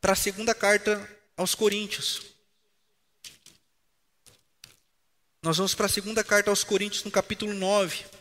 para 0.02 0.14
a 0.14 0.16
segunda 0.16 0.56
carta 0.56 1.08
aos 1.36 1.54
Coríntios. 1.54 2.22
Nós 5.44 5.58
vamos 5.58 5.76
para 5.76 5.86
a 5.86 5.90
segunda 5.90 6.24
carta 6.24 6.50
aos 6.50 6.64
Coríntios, 6.64 7.04
no 7.04 7.12
capítulo 7.12 7.54
9. 7.54 8.17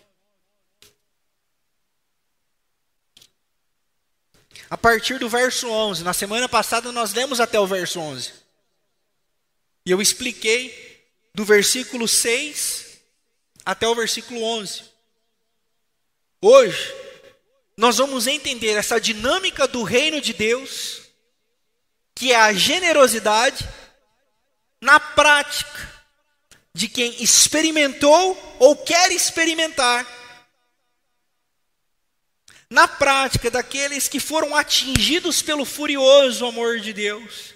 A 4.69 4.77
partir 4.77 5.19
do 5.19 5.29
verso 5.29 5.69
11. 5.69 6.03
Na 6.03 6.13
semana 6.13 6.49
passada 6.49 6.91
nós 6.93 7.13
lemos 7.13 7.41
até 7.41 7.59
o 7.59 7.67
verso 7.67 8.01
11. 8.01 8.33
E 9.85 9.91
eu 9.91 10.01
expliquei 10.01 11.05
do 11.35 11.45
versículo 11.45 12.09
6 12.09 12.99
até 13.65 13.87
o 13.87 13.95
versículo 13.95 14.43
11. 14.43 14.85
Hoje, 16.41 16.95
nós 17.77 17.99
vamos 17.99 18.27
entender 18.27 18.73
essa 18.73 19.01
dinâmica 19.01 19.67
do 19.69 19.83
reino 19.83 20.21
de 20.21 20.33
Deus, 20.33 21.03
que 22.15 22.33
é 22.33 22.37
a 22.37 22.53
generosidade, 22.53 23.69
na 24.81 24.99
prática, 24.99 25.95
de 26.73 26.89
quem 26.89 27.23
experimentou 27.23 28.57
ou 28.59 28.77
quer 28.77 29.11
experimentar 29.13 30.07
na 32.69 32.89
prática 32.89 33.51
daqueles 33.51 34.09
que 34.09 34.19
foram 34.19 34.55
atingidos 34.55 35.43
pelo 35.43 35.65
furioso 35.65 36.47
amor 36.47 36.81
de 36.81 36.93
Deus. 36.93 37.55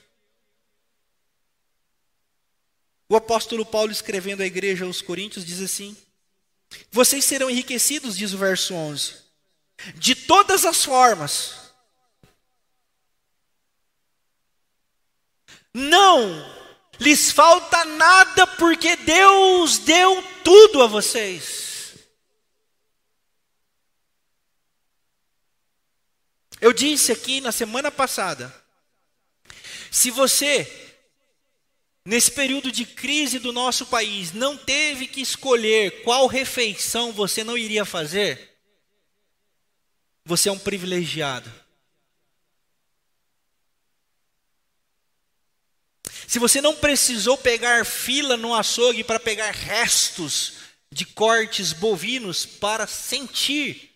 O 3.08 3.16
apóstolo 3.16 3.66
Paulo, 3.66 3.90
escrevendo 3.90 4.42
à 4.42 4.46
igreja 4.46 4.84
aos 4.84 5.02
Coríntios, 5.02 5.44
diz 5.44 5.60
assim: 5.60 5.96
Vocês 6.92 7.24
serão 7.24 7.50
enriquecidos, 7.50 8.16
diz 8.16 8.32
o 8.32 8.38
verso 8.38 8.72
11, 8.72 9.14
de 9.96 10.14
todas 10.14 10.64
as 10.64 10.84
formas. 10.84 11.58
Não 15.74 16.60
lhes 17.00 17.32
falta 17.32 17.84
nada, 17.84 18.46
porque 18.46 18.94
Deus 18.96 19.78
deu 19.78 20.22
tudo 20.44 20.82
a 20.82 20.86
vocês. 20.86 21.69
Eu 26.60 26.72
disse 26.72 27.10
aqui 27.10 27.40
na 27.40 27.50
semana 27.50 27.90
passada: 27.90 28.54
se 29.90 30.10
você, 30.10 30.70
nesse 32.04 32.30
período 32.30 32.70
de 32.70 32.84
crise 32.84 33.38
do 33.38 33.52
nosso 33.52 33.86
país, 33.86 34.32
não 34.32 34.56
teve 34.56 35.06
que 35.06 35.20
escolher 35.20 36.02
qual 36.02 36.26
refeição 36.26 37.12
você 37.12 37.42
não 37.42 37.56
iria 37.56 37.84
fazer, 37.84 38.58
você 40.24 40.48
é 40.48 40.52
um 40.52 40.58
privilegiado. 40.58 41.50
Se 46.28 46.38
você 46.38 46.60
não 46.60 46.76
precisou 46.76 47.36
pegar 47.36 47.84
fila 47.84 48.36
no 48.36 48.54
açougue 48.54 49.02
para 49.02 49.18
pegar 49.18 49.50
restos 49.50 50.52
de 50.92 51.04
cortes 51.04 51.72
bovinos 51.72 52.46
para 52.46 52.86
sentir 52.86 53.89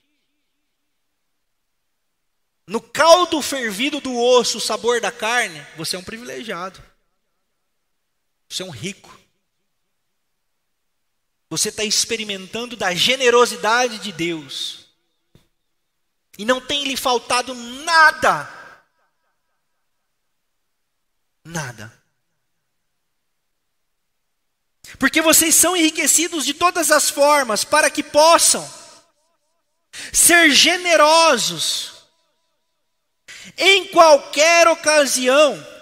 no 2.66 2.80
caldo 2.80 3.42
fervido 3.42 4.00
do 4.00 4.16
osso 4.16 4.58
o 4.58 4.60
sabor 4.60 5.00
da 5.00 5.12
carne, 5.12 5.64
você 5.76 5.96
é 5.96 5.98
um 5.98 6.04
privilegiado. 6.04 6.82
Você 8.48 8.62
é 8.62 8.66
um 8.66 8.70
rico. 8.70 9.18
Você 11.50 11.68
está 11.68 11.84
experimentando 11.84 12.76
da 12.76 12.94
generosidade 12.94 13.98
de 13.98 14.12
Deus. 14.12 14.88
E 16.38 16.44
não 16.44 16.60
tem 16.60 16.84
lhe 16.84 16.96
faltado 16.96 17.54
nada. 17.54 18.48
Nada. 21.44 22.02
Porque 24.98 25.20
vocês 25.20 25.54
são 25.54 25.76
enriquecidos 25.76 26.44
de 26.44 26.54
todas 26.54 26.90
as 26.90 27.10
formas 27.10 27.62
para 27.64 27.90
que 27.90 28.02
possam 28.02 28.68
ser 30.12 30.50
generosos 30.50 31.93
em 33.56 33.88
qualquer 33.88 34.68
ocasião. 34.68 35.74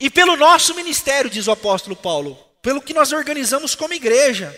E 0.00 0.08
pelo 0.08 0.36
nosso 0.36 0.74
ministério, 0.74 1.30
diz 1.30 1.46
o 1.46 1.52
apóstolo 1.52 1.96
Paulo, 1.96 2.36
pelo 2.62 2.80
que 2.80 2.94
nós 2.94 3.12
organizamos 3.12 3.74
como 3.74 3.94
igreja. 3.94 4.54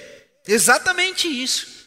Exatamente 0.47 1.29
isso. 1.29 1.81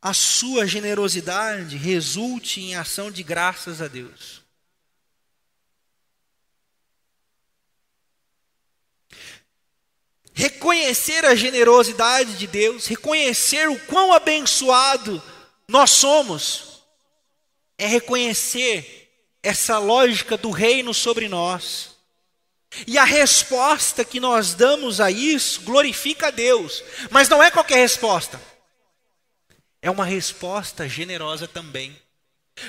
A 0.00 0.12
sua 0.12 0.66
generosidade 0.66 1.76
resulte 1.76 2.60
em 2.60 2.74
ação 2.74 3.10
de 3.10 3.22
graças 3.22 3.80
a 3.80 3.86
Deus. 3.86 4.42
Reconhecer 10.34 11.24
a 11.24 11.36
generosidade 11.36 12.36
de 12.36 12.48
Deus, 12.48 12.86
reconhecer 12.86 13.68
o 13.68 13.78
quão 13.80 14.12
abençoado 14.12 15.22
nós 15.72 15.90
somos, 15.90 16.82
é 17.78 17.86
reconhecer 17.86 19.10
essa 19.42 19.78
lógica 19.78 20.36
do 20.36 20.50
reino 20.50 20.92
sobre 20.92 21.30
nós. 21.30 21.96
E 22.86 22.98
a 22.98 23.04
resposta 23.04 24.04
que 24.04 24.20
nós 24.20 24.52
damos 24.52 25.00
a 25.00 25.10
isso 25.10 25.62
glorifica 25.62 26.26
a 26.26 26.30
Deus, 26.30 26.84
mas 27.10 27.26
não 27.26 27.42
é 27.42 27.50
qualquer 27.50 27.76
resposta. 27.76 28.38
É 29.80 29.90
uma 29.90 30.04
resposta 30.04 30.86
generosa 30.86 31.48
também. 31.48 31.96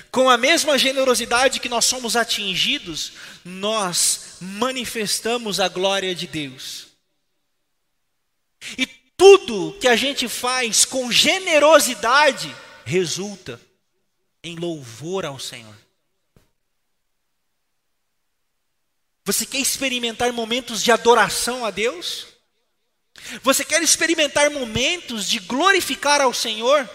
Com 0.09 0.29
a 0.29 0.37
mesma 0.37 0.77
generosidade 0.77 1.59
que 1.59 1.67
nós 1.67 1.83
somos 1.83 2.15
atingidos, 2.15 3.11
nós 3.43 4.37
manifestamos 4.39 5.59
a 5.59 5.67
glória 5.67 6.15
de 6.15 6.25
Deus. 6.25 6.87
E 8.77 8.85
tudo 9.17 9.77
que 9.81 9.89
a 9.89 9.95
gente 9.97 10.29
faz 10.29 10.85
com 10.85 11.11
generosidade 11.11 12.63
resulta 12.85 13.59
em 14.43 14.55
louvor 14.55 15.25
ao 15.25 15.39
Senhor. 15.39 15.75
Você 19.25 19.45
quer 19.45 19.59
experimentar 19.59 20.33
momentos 20.33 20.83
de 20.83 20.91
adoração 20.91 21.63
a 21.63 21.71
Deus? 21.71 22.27
Você 23.41 23.63
quer 23.63 23.81
experimentar 23.81 24.49
momentos 24.51 25.29
de 25.29 25.39
glorificar 25.39 26.19
ao 26.19 26.33
Senhor? 26.33 26.89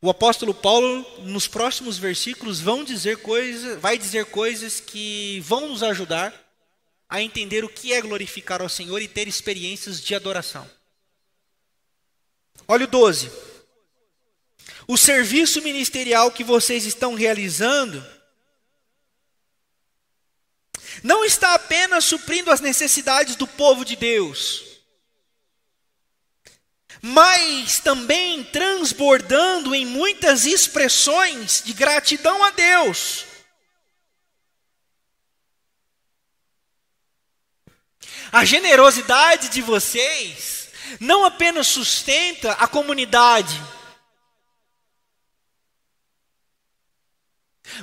O 0.00 0.10
apóstolo 0.10 0.52
Paulo, 0.52 1.06
nos 1.20 1.46
próximos 1.46 1.98
versículos, 1.98 2.60
vão 2.60 2.82
dizer 2.82 3.18
coisas, 3.18 3.80
vai 3.80 3.96
dizer 3.96 4.26
coisas 4.26 4.80
que 4.80 5.40
vão 5.40 5.68
nos 5.68 5.82
ajudar 5.82 6.34
a 7.08 7.22
entender 7.22 7.64
o 7.64 7.68
que 7.68 7.92
é 7.92 8.00
glorificar 8.00 8.60
ao 8.60 8.68
Senhor 8.68 9.00
e 9.00 9.08
ter 9.08 9.28
experiências 9.28 10.00
de 10.00 10.14
adoração. 10.14 10.68
Olha 12.66 12.84
o 12.84 12.88
12 12.88 13.47
o 14.88 14.96
serviço 14.96 15.60
ministerial 15.60 16.30
que 16.30 16.42
vocês 16.42 16.86
estão 16.86 17.14
realizando 17.14 18.02
não 21.02 21.22
está 21.26 21.52
apenas 21.52 22.06
suprindo 22.06 22.50
as 22.50 22.60
necessidades 22.60 23.36
do 23.36 23.46
povo 23.46 23.84
de 23.84 23.94
Deus, 23.94 24.64
mas 27.02 27.80
também 27.80 28.42
transbordando 28.44 29.74
em 29.74 29.84
muitas 29.84 30.46
expressões 30.46 31.62
de 31.62 31.74
gratidão 31.74 32.42
a 32.42 32.50
Deus. 32.50 33.26
A 38.32 38.42
generosidade 38.44 39.50
de 39.50 39.60
vocês 39.60 40.68
não 40.98 41.26
apenas 41.26 41.66
sustenta 41.66 42.52
a 42.52 42.66
comunidade, 42.66 43.54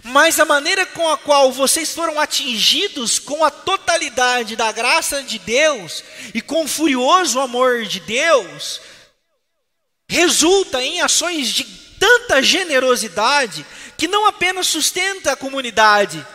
Mas 0.04 0.40
a 0.40 0.46
maneira 0.46 0.86
com 0.86 1.10
a 1.10 1.18
qual 1.18 1.52
vocês 1.52 1.94
foram 1.94 2.20
atingidos 2.20 3.20
com 3.20 3.44
a 3.44 3.50
totalidade 3.50 4.56
da 4.56 4.72
graça 4.72 5.24
de 5.24 5.40
Deus 5.40 6.04
e 6.34 6.42
com 6.42 6.64
o 6.64 6.68
furioso 6.68 7.40
amor 7.40 7.86
de 7.86 8.00
Deus, 8.02 8.82
resulta 10.08 10.82
em 10.82 11.02
ações 11.02 11.48
de 11.48 11.64
tanta 12.00 12.42
generosidade 12.42 13.66
que 13.98 14.08
não 14.08 14.26
apenas 14.26 14.68
sustenta 14.68 15.32
a 15.32 15.36
comunidade, 15.36 16.26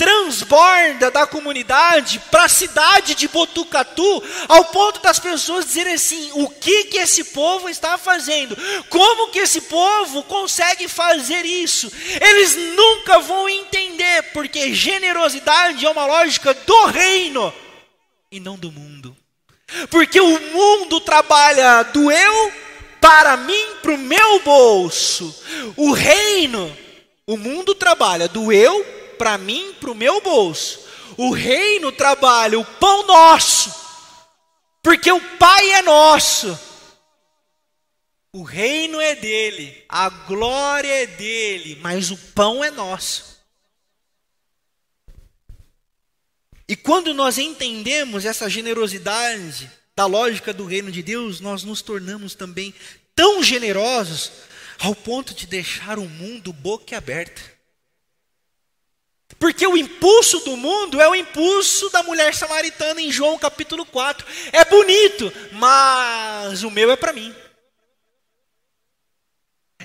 transborda 0.00 1.10
da 1.10 1.26
comunidade 1.26 2.22
para 2.30 2.44
a 2.44 2.48
cidade 2.48 3.14
de 3.14 3.28
Botucatu, 3.28 4.22
ao 4.48 4.64
ponto 4.64 5.02
das 5.02 5.18
pessoas 5.18 5.66
dizerem 5.66 5.92
assim: 5.92 6.30
o 6.32 6.48
que 6.48 6.84
que 6.84 6.96
esse 6.96 7.22
povo 7.24 7.68
está 7.68 7.98
fazendo? 7.98 8.56
Como 8.88 9.30
que 9.30 9.40
esse 9.40 9.60
povo 9.60 10.22
consegue 10.22 10.88
fazer 10.88 11.44
isso? 11.44 11.92
Eles 12.18 12.56
nunca 12.74 13.18
vão 13.18 13.46
entender, 13.46 14.22
porque 14.32 14.72
generosidade 14.72 15.84
é 15.84 15.90
uma 15.90 16.06
lógica 16.06 16.54
do 16.54 16.86
reino 16.86 17.52
e 18.32 18.40
não 18.40 18.56
do 18.56 18.72
mundo. 18.72 19.14
Porque 19.90 20.18
o 20.18 20.40
mundo 20.40 20.98
trabalha 21.02 21.82
do 21.82 22.10
eu 22.10 22.52
para 23.02 23.36
mim, 23.36 23.66
para 23.82 23.92
o 23.92 23.98
meu 23.98 24.40
bolso. 24.40 25.44
O 25.76 25.92
reino, 25.92 26.74
o 27.26 27.36
mundo 27.36 27.74
trabalha 27.74 28.26
do 28.26 28.50
eu 28.50 28.99
para 29.20 29.36
mim, 29.36 29.74
para 29.78 29.90
o 29.90 29.94
meu 29.94 30.18
bolso. 30.22 30.80
O 31.14 31.30
reino 31.30 31.92
trabalha 31.92 32.58
o 32.58 32.64
pão 32.64 33.06
nosso, 33.06 33.70
porque 34.82 35.12
o 35.12 35.20
Pai 35.36 35.72
é 35.72 35.82
nosso. 35.82 36.58
O 38.32 38.42
reino 38.42 38.98
é 38.98 39.14
dele, 39.14 39.84
a 39.86 40.08
glória 40.08 41.02
é 41.02 41.06
dele, 41.06 41.78
mas 41.82 42.10
o 42.10 42.16
pão 42.16 42.64
é 42.64 42.70
nosso. 42.70 43.38
E 46.66 46.74
quando 46.74 47.12
nós 47.12 47.36
entendemos 47.36 48.24
essa 48.24 48.48
generosidade 48.48 49.70
da 49.94 50.06
lógica 50.06 50.50
do 50.50 50.64
reino 50.64 50.90
de 50.90 51.02
Deus, 51.02 51.40
nós 51.40 51.62
nos 51.62 51.82
tornamos 51.82 52.34
também 52.34 52.72
tão 53.14 53.42
generosos 53.42 54.32
ao 54.78 54.94
ponto 54.94 55.34
de 55.34 55.46
deixar 55.46 55.98
o 55.98 56.08
mundo 56.08 56.54
boca 56.54 56.96
aberta. 56.96 57.59
Porque 59.40 59.66
o 59.66 59.74
impulso 59.74 60.40
do 60.40 60.54
mundo 60.54 61.00
é 61.00 61.08
o 61.08 61.14
impulso 61.14 61.88
da 61.88 62.02
mulher 62.02 62.34
samaritana 62.34 63.00
em 63.00 63.10
João 63.10 63.38
capítulo 63.38 63.86
4. 63.86 64.26
É 64.52 64.62
bonito, 64.66 65.32
mas 65.52 66.62
o 66.62 66.70
meu 66.70 66.90
é 66.90 66.96
para 66.96 67.14
mim. 67.14 67.34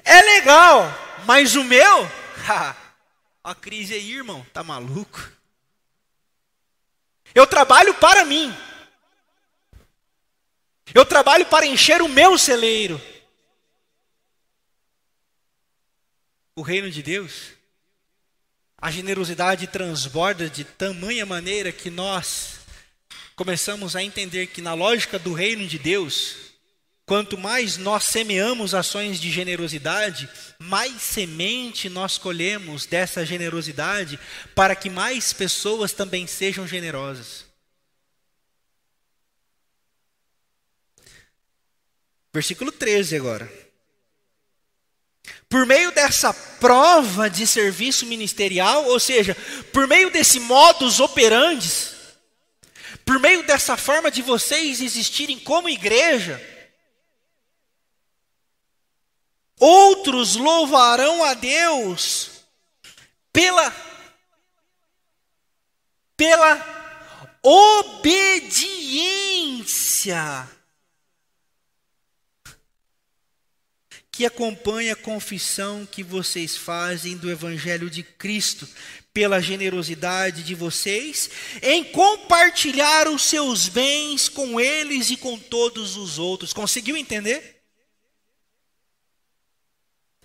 É 0.04 0.22
legal, 0.22 0.84
mas 1.26 1.56
o 1.56 1.64
meu, 1.64 2.12
a 3.42 3.56
crise 3.56 3.94
aí, 3.94 4.12
irmão, 4.12 4.46
tá 4.52 4.62
maluco? 4.62 5.32
Eu 7.34 7.48
trabalho 7.48 7.94
para 7.94 8.26
mim. 8.26 8.54
Eu 10.94 11.06
trabalho 11.06 11.46
para 11.46 11.66
encher 11.66 12.02
o 12.02 12.10
meu 12.10 12.38
celeiro. 12.38 13.02
O 16.58 16.62
reino 16.62 16.92
de 16.92 17.02
Deus 17.02 17.55
a 18.78 18.92
generosidade 18.92 19.68
transborda 19.68 20.50
de 20.50 20.64
tamanha 20.64 21.26
maneira 21.26 21.72
que 21.72 21.90
nós 21.90 22.60
começamos 23.36 23.96
a 23.96 24.04
entender 24.04 24.48
que, 24.48 24.62
na 24.62 24.74
lógica 24.74 25.18
do 25.20 25.34
reino 25.34 25.68
de 25.68 25.78
Deus, 25.78 26.36
quanto 27.06 27.38
mais 27.38 27.78
nós 27.78 28.04
semeamos 28.04 28.74
ações 28.74 29.20
de 29.20 29.32
generosidade, 29.32 30.30
mais 30.58 31.02
semente 31.02 31.90
nós 31.90 32.18
colhemos 32.18 32.86
dessa 32.86 33.26
generosidade 33.26 34.20
para 34.54 34.76
que 34.76 34.90
mais 34.90 35.34
pessoas 35.34 35.92
também 35.92 36.26
sejam 36.28 36.68
generosas. 36.68 37.46
Versículo 42.34 42.72
13 42.72 43.16
agora. 43.16 43.65
Por 45.48 45.66
meio 45.66 45.92
dessa 45.92 46.34
prova 46.34 47.30
de 47.30 47.46
serviço 47.46 48.06
ministerial, 48.06 48.86
ou 48.86 49.00
seja, 49.00 49.36
por 49.72 49.88
meio 49.88 50.10
desse 50.10 50.40
modus 50.40 51.00
operandi, 51.00 51.70
por 53.06 53.20
meio 53.20 53.44
dessa 53.44 53.78
forma 53.78 54.10
de 54.10 54.22
vocês 54.22 54.82
existirem 54.82 55.38
como 55.40 55.70
igreja, 55.70 56.42
outros 59.60 60.36
louvarão 60.36 61.24
a 61.24 61.34
Deus 61.34 62.32
pela 63.32 63.74
pela 66.18 66.76
obediência 67.44 68.96
que 74.16 74.26
acompanha 74.26 74.94
a 74.94 74.96
confissão 74.96 75.86
que 75.86 76.02
vocês 76.02 76.56
fazem 76.56 77.18
do 77.18 77.30
Evangelho 77.30 77.90
de 77.90 78.02
Cristo, 78.02 78.66
pela 79.14 79.42
generosidade 79.42 80.42
de 80.42 80.56
vocês, 80.56 81.30
em 81.62 81.84
compartilhar 81.84 83.10
os 83.10 83.24
seus 83.24 83.68
bens 83.68 84.30
com 84.30 84.58
eles 84.58 85.10
e 85.10 85.18
com 85.18 85.38
todos 85.38 85.98
os 85.98 86.18
outros. 86.18 86.54
Conseguiu 86.54 86.96
entender? 86.96 87.62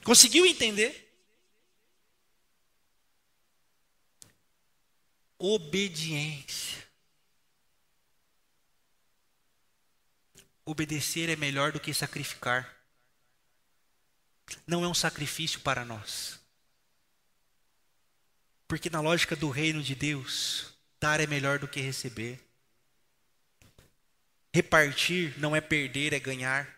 Conseguiu 0.04 0.46
entender? 0.46 1.12
Obediência. 5.36 6.78
Obedecer 10.64 11.28
é 11.28 11.34
melhor 11.34 11.72
do 11.72 11.80
que 11.80 11.92
sacrificar 11.92 12.79
não 14.66 14.84
é 14.84 14.88
um 14.88 14.94
sacrifício 14.94 15.60
para 15.60 15.84
nós. 15.84 16.40
Porque 18.66 18.88
na 18.88 19.00
lógica 19.00 19.34
do 19.34 19.50
reino 19.50 19.82
de 19.82 19.94
Deus, 19.94 20.72
dar 21.00 21.20
é 21.20 21.26
melhor 21.26 21.58
do 21.58 21.66
que 21.66 21.80
receber. 21.80 22.40
Repartir 24.52 25.38
não 25.38 25.54
é 25.56 25.60
perder, 25.60 26.12
é 26.12 26.20
ganhar. 26.20 26.68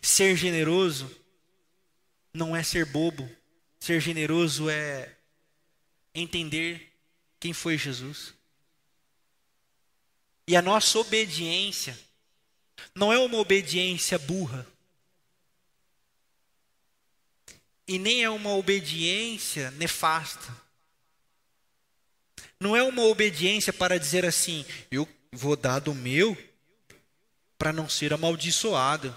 Ser 0.00 0.36
generoso 0.36 1.14
não 2.32 2.56
é 2.56 2.62
ser 2.62 2.86
bobo. 2.86 3.28
Ser 3.78 4.00
generoso 4.00 4.68
é 4.70 5.14
entender 6.14 6.92
quem 7.38 7.52
foi 7.52 7.76
Jesus. 7.78 8.34
E 10.46 10.56
a 10.56 10.62
nossa 10.62 10.98
obediência 10.98 11.98
não 12.94 13.12
é 13.12 13.18
uma 13.18 13.38
obediência 13.38 14.18
burra. 14.18 14.66
E 17.90 17.98
nem 17.98 18.22
é 18.22 18.30
uma 18.30 18.54
obediência 18.54 19.72
nefasta. 19.72 20.56
Não 22.60 22.76
é 22.76 22.84
uma 22.84 23.02
obediência 23.02 23.72
para 23.72 23.98
dizer 23.98 24.24
assim: 24.24 24.64
eu 24.92 25.08
vou 25.32 25.56
dar 25.56 25.80
do 25.80 25.92
meu 25.92 26.38
para 27.58 27.72
não 27.72 27.88
ser 27.88 28.12
amaldiçoado. 28.12 29.14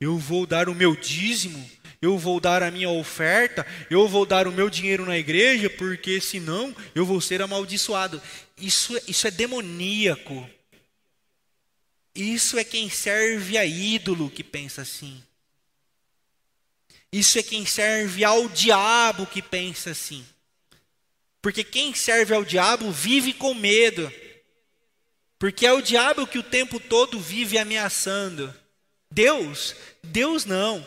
Eu 0.00 0.18
vou 0.18 0.44
dar 0.44 0.68
o 0.68 0.74
meu 0.74 0.96
dízimo, 0.96 1.70
eu 2.02 2.18
vou 2.18 2.40
dar 2.40 2.64
a 2.64 2.70
minha 2.70 2.90
oferta, 2.90 3.64
eu 3.88 4.08
vou 4.08 4.26
dar 4.26 4.48
o 4.48 4.52
meu 4.52 4.68
dinheiro 4.68 5.06
na 5.06 5.16
igreja, 5.16 5.70
porque 5.70 6.20
senão 6.20 6.74
eu 6.96 7.06
vou 7.06 7.20
ser 7.20 7.40
amaldiçoado. 7.40 8.20
Isso, 8.58 9.00
isso 9.06 9.28
é 9.28 9.30
demoníaco. 9.30 10.50
Isso 12.12 12.58
é 12.58 12.64
quem 12.64 12.90
serve 12.90 13.56
a 13.56 13.64
ídolo 13.64 14.28
que 14.28 14.42
pensa 14.42 14.82
assim. 14.82 15.22
Isso 17.12 17.38
é 17.38 17.42
quem 17.42 17.66
serve 17.66 18.24
ao 18.24 18.48
diabo 18.48 19.26
que 19.26 19.42
pensa 19.42 19.90
assim. 19.90 20.24
Porque 21.42 21.64
quem 21.64 21.94
serve 21.94 22.34
ao 22.34 22.44
diabo 22.44 22.90
vive 22.92 23.32
com 23.32 23.54
medo. 23.54 24.12
Porque 25.38 25.66
é 25.66 25.72
o 25.72 25.80
diabo 25.80 26.26
que 26.26 26.38
o 26.38 26.42
tempo 26.42 26.78
todo 26.78 27.18
vive 27.18 27.58
ameaçando. 27.58 28.54
Deus, 29.10 29.74
Deus 30.04 30.44
não. 30.44 30.84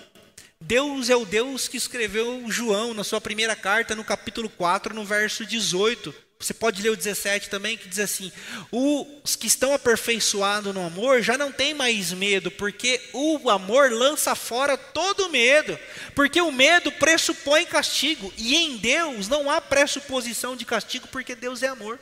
Deus 0.61 1.09
é 1.09 1.15
o 1.15 1.25
Deus 1.25 1.67
que 1.67 1.75
escreveu 1.75 2.49
João 2.49 2.93
na 2.93 3.03
sua 3.03 3.19
primeira 3.19 3.55
carta, 3.55 3.95
no 3.95 4.03
capítulo 4.03 4.49
4, 4.49 4.95
no 4.95 5.03
verso 5.03 5.45
18. 5.45 6.13
Você 6.43 6.53
pode 6.53 6.81
ler 6.81 6.89
o 6.89 6.97
17 6.97 7.49
também, 7.49 7.77
que 7.77 7.87
diz 7.87 7.99
assim: 7.99 8.31
Os 8.71 9.35
que 9.35 9.47
estão 9.47 9.73
aperfeiçoados 9.73 10.73
no 10.73 10.85
amor 10.85 11.21
já 11.21 11.37
não 11.37 11.51
têm 11.51 11.73
mais 11.73 12.11
medo, 12.11 12.51
porque 12.51 13.01
o 13.13 13.49
amor 13.49 13.91
lança 13.91 14.35
fora 14.35 14.77
todo 14.77 15.29
medo. 15.29 15.79
Porque 16.13 16.41
o 16.41 16.51
medo 16.51 16.91
pressupõe 16.91 17.65
castigo, 17.65 18.33
e 18.37 18.55
em 18.55 18.77
Deus 18.77 19.27
não 19.27 19.49
há 19.49 19.61
pressuposição 19.61 20.55
de 20.55 20.65
castigo, 20.65 21.07
porque 21.07 21.33
Deus 21.33 21.63
é 21.63 21.67
amor. 21.67 21.99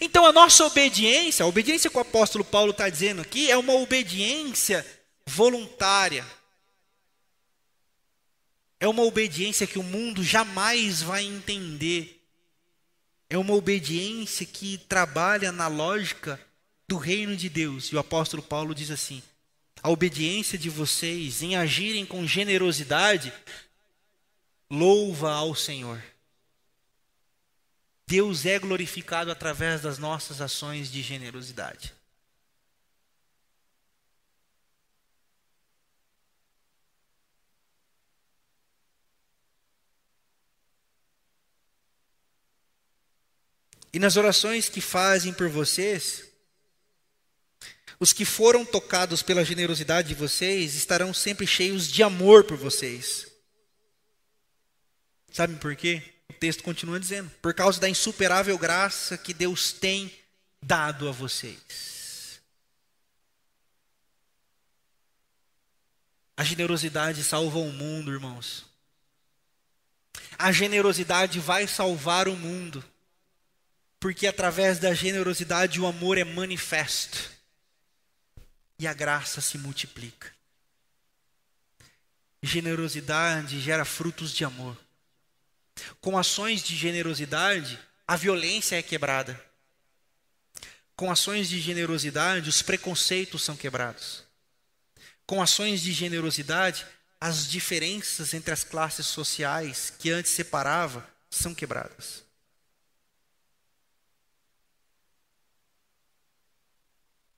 Então 0.00 0.26
a 0.26 0.32
nossa 0.32 0.64
obediência, 0.64 1.44
a 1.44 1.48
obediência 1.48 1.90
que 1.90 1.96
o 1.96 2.00
apóstolo 2.00 2.44
Paulo 2.44 2.72
está 2.72 2.88
dizendo 2.88 3.20
aqui, 3.20 3.50
é 3.50 3.56
uma 3.56 3.74
obediência 3.74 4.84
voluntária. 5.26 6.24
É 8.80 8.88
uma 8.88 9.02
obediência 9.02 9.66
que 9.66 9.78
o 9.78 9.82
mundo 9.82 10.22
jamais 10.22 11.00
vai 11.00 11.24
entender. 11.24 12.23
É 13.34 13.36
uma 13.36 13.54
obediência 13.54 14.46
que 14.46 14.78
trabalha 14.78 15.50
na 15.50 15.66
lógica 15.66 16.40
do 16.86 16.96
reino 16.96 17.34
de 17.36 17.48
Deus. 17.48 17.86
E 17.86 17.96
o 17.96 17.98
apóstolo 17.98 18.40
Paulo 18.40 18.72
diz 18.72 18.92
assim: 18.92 19.20
a 19.82 19.90
obediência 19.90 20.56
de 20.56 20.70
vocês 20.70 21.42
em 21.42 21.56
agirem 21.56 22.06
com 22.06 22.24
generosidade 22.28 23.32
louva 24.70 25.32
ao 25.32 25.52
Senhor. 25.52 26.00
Deus 28.06 28.46
é 28.46 28.56
glorificado 28.56 29.32
através 29.32 29.80
das 29.80 29.98
nossas 29.98 30.40
ações 30.40 30.88
de 30.88 31.02
generosidade. 31.02 31.92
E 43.94 43.98
nas 44.00 44.16
orações 44.16 44.68
que 44.68 44.80
fazem 44.80 45.32
por 45.32 45.48
vocês, 45.48 46.24
os 48.00 48.12
que 48.12 48.24
foram 48.24 48.64
tocados 48.64 49.22
pela 49.22 49.44
generosidade 49.44 50.08
de 50.08 50.16
vocês 50.16 50.74
estarão 50.74 51.14
sempre 51.14 51.46
cheios 51.46 51.86
de 51.86 52.02
amor 52.02 52.42
por 52.42 52.56
vocês. 52.56 53.28
Sabem 55.30 55.56
por 55.56 55.76
quê? 55.76 56.02
O 56.28 56.32
texto 56.32 56.64
continua 56.64 56.98
dizendo: 56.98 57.30
por 57.40 57.54
causa 57.54 57.80
da 57.80 57.88
insuperável 57.88 58.58
graça 58.58 59.16
que 59.16 59.32
Deus 59.32 59.72
tem 59.72 60.12
dado 60.60 61.08
a 61.08 61.12
vocês. 61.12 62.40
A 66.36 66.42
generosidade 66.42 67.22
salva 67.22 67.58
o 67.58 67.70
mundo, 67.70 68.10
irmãos. 68.10 68.66
A 70.36 70.50
generosidade 70.50 71.38
vai 71.38 71.68
salvar 71.68 72.26
o 72.26 72.34
mundo 72.34 72.84
porque 74.04 74.26
através 74.26 74.78
da 74.78 74.92
generosidade 74.92 75.80
o 75.80 75.86
amor 75.86 76.18
é 76.18 76.24
manifesto 76.24 77.30
e 78.78 78.86
a 78.86 78.92
graça 78.92 79.40
se 79.40 79.56
multiplica. 79.56 80.30
Generosidade 82.42 83.58
gera 83.62 83.82
frutos 83.82 84.30
de 84.30 84.44
amor. 84.44 84.76
Com 86.02 86.18
ações 86.18 86.62
de 86.62 86.76
generosidade, 86.76 87.80
a 88.06 88.14
violência 88.14 88.76
é 88.76 88.82
quebrada. 88.82 89.42
Com 90.94 91.10
ações 91.10 91.48
de 91.48 91.58
generosidade, 91.58 92.50
os 92.50 92.60
preconceitos 92.60 93.42
são 93.42 93.56
quebrados. 93.56 94.22
Com 95.24 95.40
ações 95.40 95.80
de 95.80 95.94
generosidade, 95.94 96.86
as 97.18 97.48
diferenças 97.48 98.34
entre 98.34 98.52
as 98.52 98.64
classes 98.64 99.06
sociais 99.06 99.90
que 99.98 100.10
antes 100.10 100.30
separava 100.30 101.08
são 101.30 101.54
quebradas. 101.54 102.23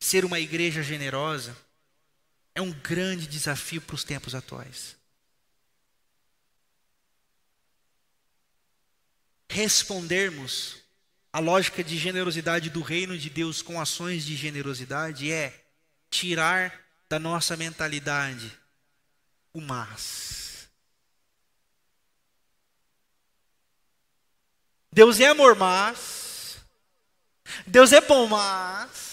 Ser 0.07 0.25
uma 0.25 0.39
igreja 0.39 0.85
generosa 0.85 1.57
é 2.55 2.63
um 2.63 2.71
grande 2.71 3.27
desafio 3.27 3.81
para 3.81 3.97
os 3.97 4.05
tempos 4.05 4.37
atuais. 4.37 4.95
Respondermos 9.51 10.77
à 11.33 11.41
lógica 11.41 11.83
de 11.83 11.99
generosidade 11.99 12.71
do 12.71 12.83
reino 12.83 13.19
de 13.19 13.29
Deus 13.29 13.63
com 13.63 13.81
ações 13.81 14.25
de 14.25 14.37
generosidade 14.37 15.33
é 15.33 15.67
tirar 16.09 16.73
da 17.09 17.19
nossa 17.19 17.57
mentalidade 17.57 18.57
o 19.53 19.61
mas. 19.61 20.69
Deus 24.93 25.19
é 25.19 25.27
amor, 25.27 25.57
mas. 25.57 26.59
Deus 27.67 27.93
é 27.93 28.01
bom, 28.01 28.29
mas. 28.29 29.06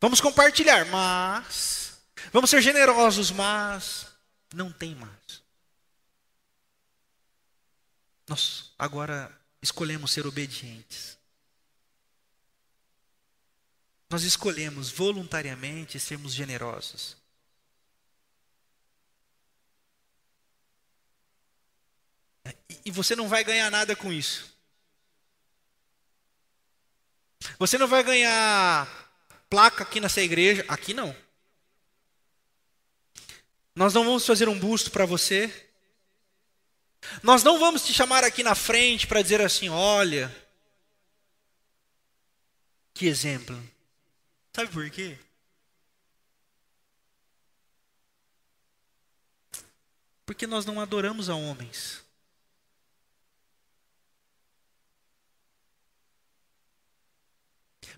Vamos 0.00 0.20
compartilhar, 0.20 0.86
mas. 0.86 2.00
Vamos 2.32 2.48
ser 2.50 2.62
generosos, 2.62 3.30
mas. 3.30 4.06
Não 4.54 4.72
tem 4.72 4.94
mais. 4.94 5.42
Nós 8.26 8.72
agora 8.78 9.30
escolhemos 9.60 10.12
ser 10.12 10.26
obedientes. 10.26 11.18
Nós 14.08 14.22
escolhemos 14.22 14.90
voluntariamente 14.90 16.00
sermos 16.00 16.32
generosos. 16.32 17.16
E 22.84 22.90
você 22.90 23.14
não 23.14 23.28
vai 23.28 23.44
ganhar 23.44 23.70
nada 23.70 23.94
com 23.94 24.12
isso. 24.12 24.50
Você 27.58 27.78
não 27.78 27.86
vai 27.86 28.02
ganhar 28.02 29.09
placa 29.50 29.82
aqui 29.82 30.00
nessa 30.00 30.22
igreja, 30.22 30.64
aqui 30.68 30.94
não. 30.94 31.14
Nós 33.74 33.92
não 33.92 34.04
vamos 34.04 34.24
fazer 34.24 34.48
um 34.48 34.58
busto 34.58 34.90
para 34.90 35.04
você. 35.04 35.68
Nós 37.22 37.42
não 37.42 37.58
vamos 37.58 37.84
te 37.84 37.92
chamar 37.92 38.22
aqui 38.24 38.42
na 38.42 38.54
frente 38.54 39.06
para 39.06 39.22
dizer 39.22 39.40
assim: 39.40 39.68
olha, 39.68 40.34
que 42.94 43.06
exemplo. 43.06 43.60
Sabe 44.54 44.70
por 44.70 44.88
quê? 44.90 45.18
Porque 50.26 50.46
nós 50.46 50.64
não 50.64 50.80
adoramos 50.80 51.28
a 51.28 51.34
homens. 51.34 52.04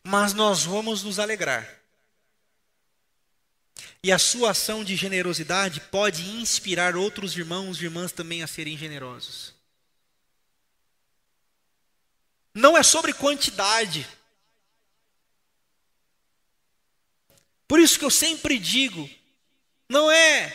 Mas 0.02 0.32
nós 0.32 0.64
vamos 0.64 1.02
nos 1.02 1.18
alegrar. 1.18 1.82
E 4.02 4.10
a 4.10 4.18
sua 4.18 4.50
ação 4.50 4.82
de 4.82 4.96
generosidade 4.96 5.80
pode 5.80 6.28
inspirar 6.28 6.96
outros 6.96 7.36
irmãos 7.36 7.80
e 7.80 7.84
irmãs 7.84 8.10
também 8.10 8.42
a 8.42 8.48
serem 8.48 8.76
generosos. 8.76 9.54
Não 12.52 12.76
é 12.76 12.82
sobre 12.82 13.12
quantidade. 13.12 14.06
Por 17.68 17.78
isso 17.78 17.98
que 17.98 18.04
eu 18.04 18.10
sempre 18.10 18.58
digo, 18.58 19.08
não 19.88 20.10
é 20.10 20.52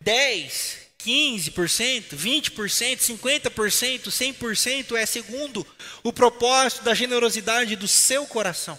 10, 0.00 0.81
15%, 1.04 2.14
20%, 2.14 2.98
50%, 2.98 4.02
100% 4.08 4.96
é 4.96 5.04
segundo 5.04 5.66
o 6.02 6.12
propósito 6.12 6.84
da 6.84 6.94
generosidade 6.94 7.76
do 7.76 7.88
seu 7.88 8.26
coração. 8.26 8.78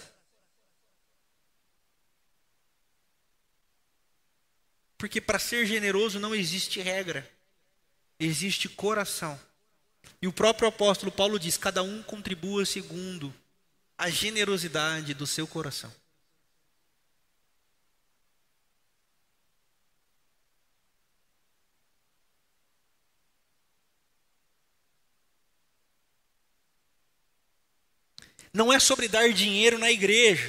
Porque 4.96 5.20
para 5.20 5.38
ser 5.38 5.66
generoso 5.66 6.18
não 6.18 6.34
existe 6.34 6.80
regra, 6.80 7.30
existe 8.18 8.68
coração. 8.68 9.38
E 10.22 10.26
o 10.26 10.32
próprio 10.32 10.68
apóstolo 10.68 11.12
Paulo 11.12 11.38
diz: 11.38 11.58
cada 11.58 11.82
um 11.82 12.02
contribua 12.02 12.64
segundo 12.64 13.34
a 13.98 14.08
generosidade 14.08 15.12
do 15.12 15.26
seu 15.26 15.46
coração. 15.46 15.92
Não 28.54 28.72
é 28.72 28.78
sobre 28.78 29.08
dar 29.08 29.32
dinheiro 29.32 29.80
na 29.80 29.90
igreja. 29.90 30.48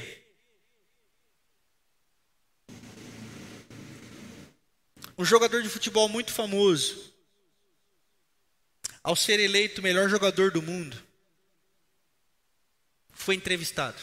Um 5.18 5.26
jogador 5.26 5.64
de 5.64 5.70
futebol 5.70 6.08
muito 6.08 6.32
famoso, 6.32 7.12
ao 9.02 9.16
ser 9.16 9.40
eleito 9.40 9.82
o 9.82 9.84
melhor 9.84 10.08
jogador 10.08 10.52
do 10.52 10.62
mundo, 10.62 11.02
foi 13.10 13.34
entrevistado. 13.34 14.00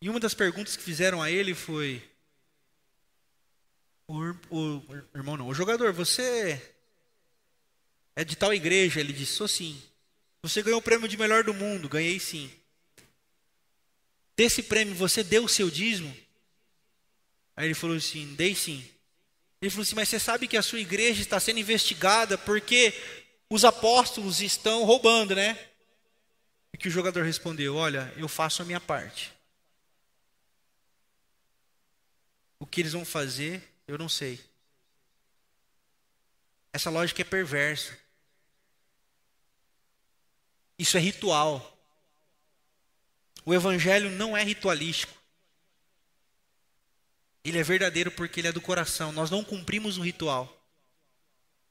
E 0.00 0.08
uma 0.08 0.20
das 0.20 0.34
perguntas 0.34 0.76
que 0.76 0.82
fizeram 0.84 1.20
a 1.20 1.28
ele 1.28 1.54
foi: 1.54 2.08
o, 4.06 4.16
o, 4.48 4.78
o 4.78 5.16
irmão 5.16 5.36
não, 5.36 5.48
o 5.48 5.54
jogador, 5.54 5.92
você 5.92 6.77
é 8.18 8.24
de 8.24 8.34
tal 8.34 8.52
igreja? 8.52 8.98
Ele 8.98 9.12
disse: 9.12 9.34
sou 9.34 9.46
sim. 9.46 9.80
Você 10.42 10.60
ganhou 10.60 10.80
o 10.80 10.82
prêmio 10.82 11.06
de 11.06 11.16
melhor 11.16 11.44
do 11.44 11.54
mundo? 11.54 11.88
Ganhei 11.88 12.18
sim. 12.18 12.50
Desse 14.36 14.60
prêmio 14.60 14.92
você 14.96 15.22
deu 15.22 15.44
o 15.44 15.48
seu 15.48 15.70
dízimo? 15.70 16.14
Aí 17.54 17.68
ele 17.68 17.74
falou 17.74 17.96
assim: 17.96 18.34
Dei 18.34 18.56
sim. 18.56 18.84
Ele 19.62 19.70
falou 19.70 19.82
assim: 19.82 19.94
Mas 19.94 20.08
você 20.08 20.18
sabe 20.18 20.48
que 20.48 20.56
a 20.56 20.62
sua 20.62 20.80
igreja 20.80 21.22
está 21.22 21.38
sendo 21.38 21.60
investigada 21.60 22.36
porque 22.36 22.92
os 23.48 23.64
apóstolos 23.64 24.40
estão 24.40 24.82
roubando, 24.82 25.36
né? 25.36 25.56
E 26.72 26.76
que 26.76 26.88
o 26.88 26.90
jogador 26.90 27.22
respondeu: 27.24 27.76
Olha, 27.76 28.12
eu 28.16 28.26
faço 28.26 28.62
a 28.62 28.64
minha 28.64 28.80
parte. 28.80 29.32
O 32.58 32.66
que 32.66 32.80
eles 32.80 32.94
vão 32.94 33.04
fazer, 33.04 33.62
eu 33.86 33.96
não 33.96 34.08
sei. 34.08 34.40
Essa 36.72 36.90
lógica 36.90 37.22
é 37.22 37.24
perversa. 37.24 38.07
Isso 40.78 40.96
é 40.96 41.00
ritual. 41.00 41.76
O 43.44 43.52
evangelho 43.52 44.10
não 44.10 44.36
é 44.36 44.44
ritualístico. 44.44 45.12
Ele 47.42 47.58
é 47.58 47.62
verdadeiro 47.62 48.10
porque 48.10 48.40
ele 48.40 48.48
é 48.48 48.52
do 48.52 48.60
coração. 48.60 49.10
Nós 49.10 49.30
não 49.30 49.42
cumprimos 49.42 49.96
um 49.96 50.02
ritual. 50.02 50.54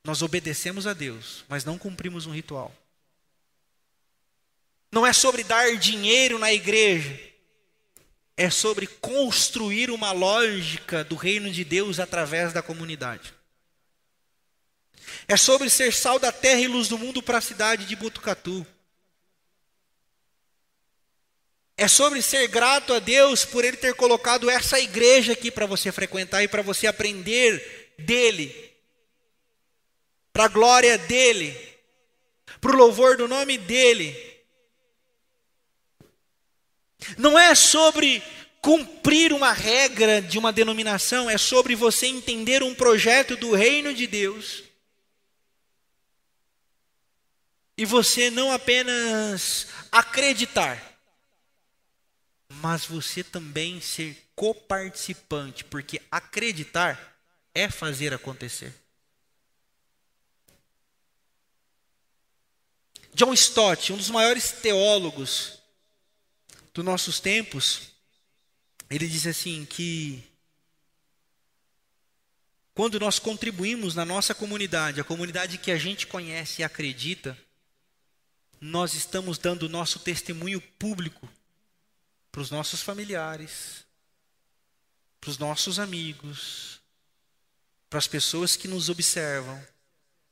Nós 0.03 0.21
obedecemos 0.21 0.87
a 0.87 0.93
Deus, 0.93 1.45
mas 1.47 1.63
não 1.63 1.77
cumprimos 1.77 2.25
um 2.25 2.31
ritual. 2.31 2.75
Não 4.91 5.05
é 5.05 5.13
sobre 5.13 5.43
dar 5.43 5.77
dinheiro 5.77 6.39
na 6.39 6.51
igreja. 6.51 7.19
É 8.35 8.49
sobre 8.49 8.87
construir 8.87 9.89
uma 9.89 10.11
lógica 10.11 11.03
do 11.03 11.15
reino 11.15 11.51
de 11.51 11.63
Deus 11.63 11.99
através 11.99 12.53
da 12.53 12.61
comunidade. 12.61 13.33
É 15.27 15.35
sobre 15.35 15.69
ser 15.69 15.93
sal 15.93 16.19
da 16.19 16.31
terra 16.31 16.61
e 16.61 16.67
luz 16.67 16.87
do 16.87 16.97
mundo 16.97 17.21
para 17.21 17.39
a 17.39 17.41
cidade 17.41 17.85
de 17.85 17.95
Botucatu. 17.95 18.65
É 21.77 21.87
sobre 21.87 22.23
ser 22.23 22.47
grato 22.47 22.91
a 22.91 22.99
Deus 22.99 23.45
por 23.45 23.63
Ele 23.63 23.77
ter 23.77 23.93
colocado 23.93 24.49
essa 24.49 24.79
igreja 24.79 25.33
aqui 25.33 25.51
para 25.51 25.67
você 25.67 25.91
frequentar 25.91 26.41
e 26.43 26.47
para 26.47 26.63
você 26.63 26.87
aprender 26.87 27.93
dEle, 27.99 28.73
para 30.33 30.45
a 30.45 30.47
glória 30.47 30.97
dEle, 30.97 31.55
para 32.59 32.71
o 32.71 32.75
louvor 32.75 33.15
do 33.15 33.27
nome 33.27 33.59
dEle. 33.59 34.15
Não 37.15 37.37
é 37.37 37.53
sobre 37.53 38.23
cumprir 38.59 39.31
uma 39.31 39.53
regra 39.53 40.19
de 40.19 40.39
uma 40.39 40.51
denominação, 40.51 41.29
é 41.29 41.37
sobre 41.37 41.75
você 41.75 42.07
entender 42.07 42.63
um 42.63 42.73
projeto 42.73 43.37
do 43.37 43.53
reino 43.53 43.93
de 43.93 44.07
Deus. 44.07 44.63
E 47.77 47.85
você 47.85 48.31
não 48.31 48.51
apenas 48.51 49.67
acreditar, 49.91 50.96
mas 52.61 52.85
você 52.85 53.23
também 53.23 53.79
ser 53.81 54.17
coparticipante, 54.35 55.63
porque 55.63 56.01
acreditar 56.11 57.17
é 57.53 57.69
fazer 57.69 58.13
acontecer. 58.13 58.73
John 63.13 63.33
Stott, 63.33 63.91
um 63.91 63.97
dos 63.97 64.09
maiores 64.09 64.51
teólogos 64.51 65.59
dos 66.73 66.85
nossos 66.85 67.19
tempos, 67.19 67.91
ele 68.89 69.07
diz 69.07 69.25
assim 69.25 69.65
que 69.65 70.23
quando 72.75 72.99
nós 72.99 73.17
contribuímos 73.17 73.95
na 73.95 74.05
nossa 74.05 74.35
comunidade, 74.35 75.01
a 75.01 75.03
comunidade 75.03 75.57
que 75.57 75.71
a 75.71 75.77
gente 75.77 76.05
conhece 76.05 76.61
e 76.61 76.63
acredita, 76.63 77.35
nós 78.61 78.93
estamos 78.93 79.39
dando 79.39 79.63
o 79.63 79.69
nosso 79.69 79.99
testemunho 79.99 80.61
público 80.61 81.27
para 82.37 82.43
os 82.43 82.51
nossos 82.51 82.83
familiares, 82.83 83.83
para 85.19 85.31
os 85.31 85.39
nossos 85.39 85.79
amigos, 85.79 86.79
para 87.89 87.97
as 87.97 88.05
pessoas 88.05 88.55
que 88.55 88.67
nos 88.67 88.89
observam, 88.89 89.59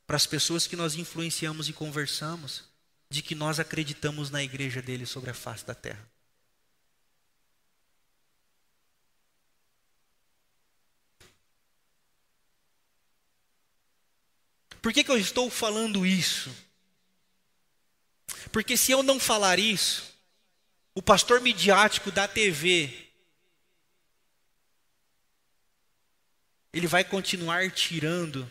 para 0.06 0.14
as 0.14 0.24
pessoas 0.24 0.68
que 0.68 0.76
nós 0.76 0.94
influenciamos 0.94 1.68
e 1.68 1.72
conversamos, 1.72 2.62
de 3.10 3.22
que 3.22 3.34
nós 3.34 3.58
acreditamos 3.58 4.30
na 4.30 4.40
igreja 4.40 4.80
dele 4.80 5.04
sobre 5.04 5.30
a 5.30 5.34
face 5.34 5.66
da 5.66 5.74
terra. 5.74 6.08
Por 14.80 14.92
que, 14.92 15.02
que 15.02 15.10
eu 15.10 15.18
estou 15.18 15.50
falando 15.50 16.06
isso? 16.06 16.54
Porque 18.52 18.76
se 18.76 18.92
eu 18.92 19.02
não 19.02 19.18
falar 19.18 19.58
isso, 19.58 20.15
o 20.96 21.02
pastor 21.02 21.42
midiático 21.42 22.10
da 22.10 22.26
TV, 22.26 22.90
ele 26.72 26.86
vai 26.86 27.04
continuar 27.04 27.70
tirando 27.70 28.50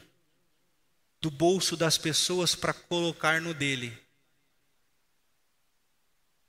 do 1.19 1.31
bolso 1.31 1.75
das 1.75 1.97
pessoas 1.97 2.53
para 2.53 2.71
colocar 2.71 3.41
no 3.41 3.51
dele. 3.51 3.99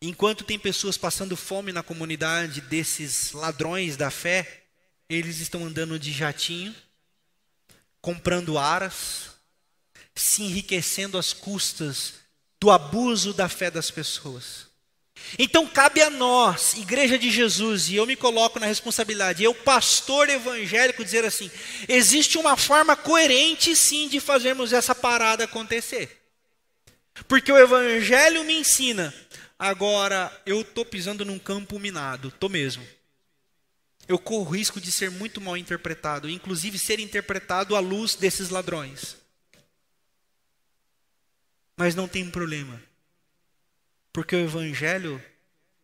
Enquanto 0.02 0.44
tem 0.44 0.58
pessoas 0.58 0.98
passando 0.98 1.34
fome 1.34 1.72
na 1.72 1.82
comunidade 1.82 2.60
desses 2.60 3.32
ladrões 3.32 3.96
da 3.96 4.10
fé, 4.10 4.64
eles 5.08 5.38
estão 5.38 5.64
andando 5.64 5.98
de 5.98 6.12
jatinho, 6.12 6.76
comprando 8.02 8.58
aras, 8.58 9.30
se 10.14 10.42
enriquecendo 10.42 11.16
às 11.16 11.32
custas 11.32 12.16
do 12.60 12.70
abuso 12.70 13.32
da 13.32 13.48
fé 13.48 13.70
das 13.70 13.90
pessoas. 13.90 14.65
Então 15.38 15.66
cabe 15.66 16.00
a 16.00 16.08
nós, 16.08 16.74
Igreja 16.74 17.18
de 17.18 17.30
Jesus, 17.30 17.88
e 17.88 17.96
eu 17.96 18.06
me 18.06 18.16
coloco 18.16 18.60
na 18.60 18.66
responsabilidade, 18.66 19.42
eu, 19.42 19.54
pastor 19.54 20.28
evangélico, 20.28 21.04
dizer 21.04 21.24
assim: 21.24 21.50
existe 21.88 22.38
uma 22.38 22.56
forma 22.56 22.96
coerente 22.96 23.74
sim 23.74 24.08
de 24.08 24.20
fazermos 24.20 24.72
essa 24.72 24.94
parada 24.94 25.44
acontecer. 25.44 26.22
Porque 27.26 27.50
o 27.50 27.58
Evangelho 27.58 28.44
me 28.44 28.54
ensina, 28.54 29.12
agora 29.58 30.30
eu 30.44 30.60
estou 30.60 30.84
pisando 30.84 31.24
num 31.24 31.38
campo 31.38 31.78
minado, 31.78 32.28
estou 32.28 32.48
mesmo. 32.48 32.86
Eu 34.06 34.18
corro 34.18 34.46
o 34.46 34.54
risco 34.54 34.80
de 34.80 34.92
ser 34.92 35.10
muito 35.10 35.40
mal 35.40 35.56
interpretado, 35.56 36.28
inclusive 36.28 36.78
ser 36.78 37.00
interpretado 37.00 37.74
à 37.74 37.80
luz 37.80 38.14
desses 38.14 38.50
ladrões. 38.50 39.16
Mas 41.76 41.94
não 41.94 42.06
tem 42.06 42.30
problema 42.30 42.80
porque 44.16 44.34
o 44.34 44.40
Evangelho 44.40 45.22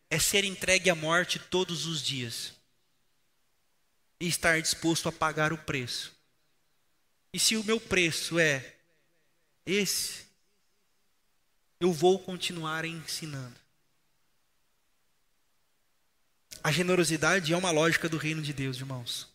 é 0.09 0.19
ser 0.19 0.43
entregue 0.43 0.89
à 0.89 0.95
morte 0.95 1.39
todos 1.39 1.85
os 1.85 2.03
dias 2.03 2.55
e 4.19 4.27
estar 4.27 4.59
disposto 4.59 5.07
a 5.07 5.13
pagar 5.13 5.53
o 5.53 5.59
preço. 5.59 6.17
E 7.31 7.39
se 7.39 7.59
o 7.59 7.65
meu 7.65 7.79
preço 7.79 8.39
é 8.39 8.75
esse, 9.67 10.25
eu 11.79 11.93
vou 11.93 12.19
continuar 12.19 12.87
ensinando. 12.87 13.61
A 16.65 16.73
generosidade 16.73 17.53
é 17.53 17.57
uma 17.59 17.71
lógica 17.71 18.09
do 18.09 18.17
reino 18.17 18.41
de 18.41 18.55
Deus, 18.55 18.79
irmãos. 18.79 19.29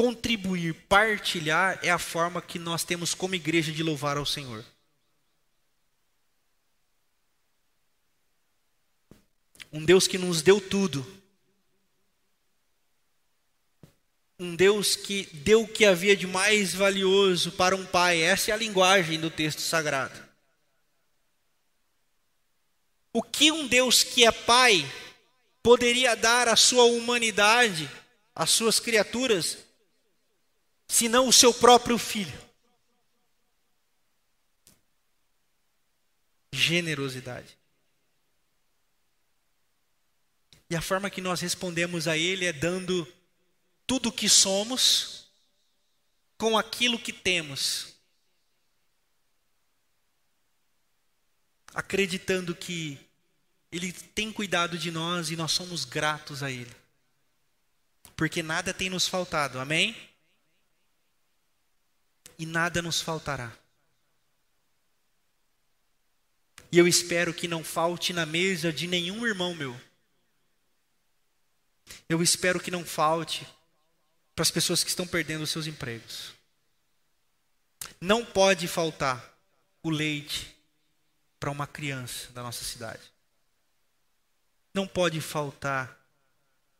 Contribuir, 0.00 0.72
partilhar 0.88 1.78
é 1.82 1.90
a 1.90 1.98
forma 1.98 2.40
que 2.40 2.58
nós 2.58 2.82
temos 2.82 3.12
como 3.12 3.34
igreja 3.34 3.70
de 3.70 3.82
louvar 3.82 4.16
ao 4.16 4.24
Senhor. 4.24 4.64
Um 9.70 9.84
Deus 9.84 10.08
que 10.08 10.16
nos 10.16 10.40
deu 10.40 10.58
tudo. 10.58 11.06
Um 14.38 14.56
Deus 14.56 14.96
que 14.96 15.24
deu 15.34 15.64
o 15.64 15.68
que 15.68 15.84
havia 15.84 16.16
de 16.16 16.26
mais 16.26 16.72
valioso 16.72 17.52
para 17.52 17.76
um 17.76 17.84
pai. 17.84 18.22
Essa 18.22 18.52
é 18.52 18.54
a 18.54 18.56
linguagem 18.56 19.20
do 19.20 19.30
texto 19.30 19.60
sagrado. 19.60 20.18
O 23.12 23.22
que 23.22 23.52
um 23.52 23.68
Deus 23.68 24.02
que 24.02 24.24
é 24.24 24.32
pai 24.32 24.90
poderia 25.62 26.16
dar 26.16 26.48
à 26.48 26.56
sua 26.56 26.84
humanidade, 26.84 27.86
às 28.34 28.48
suas 28.48 28.80
criaturas, 28.80 29.58
senão 30.90 31.28
o 31.28 31.32
seu 31.32 31.54
próprio 31.54 31.96
filho. 31.96 32.38
Generosidade. 36.52 37.56
E 40.68 40.74
a 40.74 40.82
forma 40.82 41.08
que 41.08 41.20
nós 41.20 41.40
respondemos 41.40 42.08
a 42.08 42.16
Ele 42.16 42.44
é 42.44 42.52
dando 42.52 43.06
tudo 43.86 44.08
o 44.08 44.12
que 44.12 44.28
somos 44.28 45.28
com 46.36 46.58
aquilo 46.58 46.98
que 46.98 47.12
temos. 47.12 47.94
Acreditando 51.72 52.54
que 52.54 52.98
Ele 53.70 53.92
tem 53.92 54.32
cuidado 54.32 54.76
de 54.76 54.90
nós 54.90 55.30
e 55.30 55.36
nós 55.36 55.52
somos 55.52 55.84
gratos 55.84 56.42
a 56.42 56.50
Ele. 56.50 56.74
Porque 58.16 58.42
nada 58.42 58.74
tem 58.74 58.90
nos 58.90 59.06
faltado, 59.06 59.60
amém? 59.60 60.09
E 62.40 62.46
nada 62.46 62.80
nos 62.80 63.02
faltará. 63.02 63.52
E 66.72 66.78
eu 66.78 66.88
espero 66.88 67.34
que 67.34 67.46
não 67.46 67.62
falte 67.62 68.14
na 68.14 68.24
mesa 68.24 68.72
de 68.72 68.86
nenhum 68.86 69.26
irmão 69.26 69.54
meu. 69.54 69.78
Eu 72.08 72.22
espero 72.22 72.58
que 72.58 72.70
não 72.70 72.82
falte 72.82 73.46
para 74.34 74.42
as 74.42 74.50
pessoas 74.50 74.82
que 74.82 74.88
estão 74.88 75.06
perdendo 75.06 75.42
os 75.42 75.50
seus 75.50 75.66
empregos. 75.66 76.32
Não 78.00 78.24
pode 78.24 78.66
faltar 78.66 79.38
o 79.82 79.90
leite 79.90 80.56
para 81.38 81.50
uma 81.50 81.66
criança 81.66 82.32
da 82.32 82.42
nossa 82.42 82.64
cidade. 82.64 83.02
Não 84.72 84.86
pode 84.86 85.20
faltar 85.20 85.94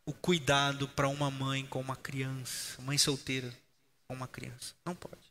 o 0.06 0.14
cuidado 0.14 0.88
para 0.88 1.08
uma 1.08 1.30
mãe 1.30 1.66
com 1.66 1.80
uma 1.80 1.96
criança, 1.96 2.80
mãe 2.80 2.96
solteira 2.96 3.54
com 4.08 4.14
uma 4.14 4.26
criança. 4.26 4.74
Não 4.86 4.94
pode. 4.94 5.29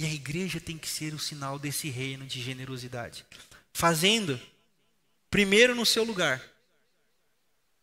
E 0.00 0.04
a 0.06 0.08
igreja 0.08 0.58
tem 0.58 0.78
que 0.78 0.88
ser 0.88 1.12
o 1.12 1.18
sinal 1.18 1.58
desse 1.58 1.90
reino 1.90 2.26
de 2.26 2.40
generosidade. 2.40 3.22
Fazendo, 3.70 4.40
primeiro 5.30 5.74
no 5.74 5.84
seu 5.84 6.04
lugar, 6.04 6.42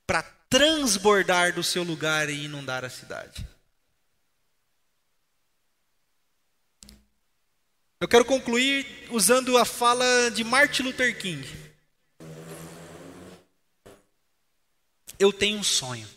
para 0.08 0.24
transbordar 0.50 1.54
do 1.54 1.62
seu 1.62 1.84
lugar 1.84 2.28
e 2.28 2.46
inundar 2.46 2.84
a 2.84 2.90
cidade. 2.90 3.46
Eu 8.00 8.08
quero 8.08 8.26
concluir 8.26 9.08
usando 9.12 9.56
a 9.56 9.64
fala 9.64 10.32
de 10.32 10.44
Martin 10.44 10.82
Luther 10.82 11.16
King. 11.20 11.48
Eu 15.20 15.32
tenho 15.32 15.60
um 15.60 15.64
sonho. 15.64 16.10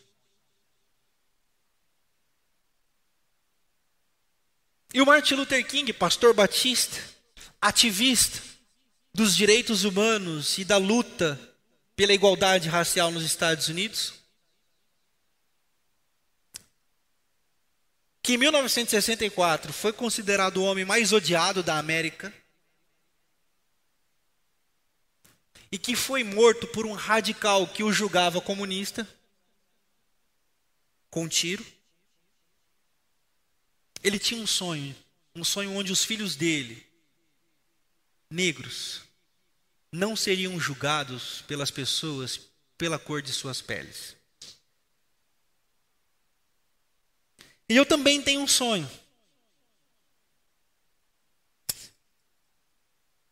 E 4.92 5.00
o 5.00 5.06
Martin 5.06 5.34
Luther 5.34 5.64
King, 5.66 5.92
pastor 5.92 6.34
batista, 6.34 7.00
ativista 7.60 8.42
dos 9.14 9.36
direitos 9.36 9.84
humanos 9.84 10.58
e 10.58 10.64
da 10.64 10.76
luta 10.76 11.38
pela 11.94 12.12
igualdade 12.12 12.68
racial 12.68 13.10
nos 13.10 13.24
Estados 13.24 13.68
Unidos, 13.68 14.14
que 18.22 18.34
em 18.34 18.38
1964 18.38 19.72
foi 19.72 19.92
considerado 19.92 20.58
o 20.58 20.64
homem 20.64 20.84
mais 20.84 21.12
odiado 21.12 21.62
da 21.62 21.78
América 21.78 22.32
e 25.70 25.78
que 25.78 25.94
foi 25.94 26.24
morto 26.24 26.66
por 26.66 26.84
um 26.84 26.92
radical 26.92 27.66
que 27.66 27.84
o 27.84 27.92
julgava 27.92 28.40
comunista 28.40 29.06
com 31.10 31.24
um 31.24 31.28
tiro. 31.28 31.64
Ele 34.02 34.18
tinha 34.18 34.40
um 34.40 34.46
sonho, 34.46 34.94
um 35.34 35.44
sonho 35.44 35.72
onde 35.74 35.92
os 35.92 36.04
filhos 36.04 36.34
dele, 36.34 36.86
negros, 38.28 39.02
não 39.92 40.16
seriam 40.16 40.58
julgados 40.58 41.42
pelas 41.42 41.70
pessoas 41.70 42.40
pela 42.78 42.98
cor 42.98 43.20
de 43.20 43.32
suas 43.32 43.60
peles. 43.60 44.16
E 47.68 47.76
eu 47.76 47.84
também 47.84 48.22
tenho 48.22 48.40
um 48.40 48.48
sonho. 48.48 48.90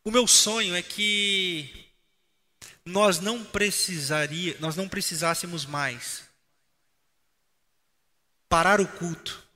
O 0.04 0.10
meu 0.10 0.26
sonho 0.26 0.74
é 0.74 0.82
que 0.82 1.86
nós 2.84 3.20
não 3.20 3.44
precisaria, 3.44 4.56
nós 4.60 4.76
não 4.76 4.88
precisássemos 4.88 5.66
mais 5.66 6.28
parar 8.48 8.80
o 8.80 8.88
culto 8.88 9.47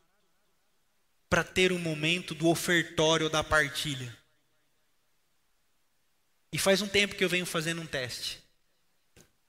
para 1.32 1.42
ter 1.42 1.72
um 1.72 1.78
momento 1.78 2.34
do 2.34 2.46
ofertório 2.46 3.30
da 3.30 3.42
partilha. 3.42 4.14
E 6.52 6.58
faz 6.58 6.82
um 6.82 6.86
tempo 6.86 7.14
que 7.14 7.24
eu 7.24 7.28
venho 7.28 7.46
fazendo 7.46 7.80
um 7.80 7.86
teste. 7.86 8.38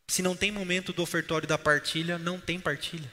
Se 0.07 0.21
não 0.21 0.33
tem 0.33 0.49
momento 0.49 0.93
do 0.93 1.01
ofertório 1.01 1.45
da 1.45 1.57
partilha, 1.57 2.17
não 2.17 2.39
tem 2.39 2.57
partilha. 2.57 3.11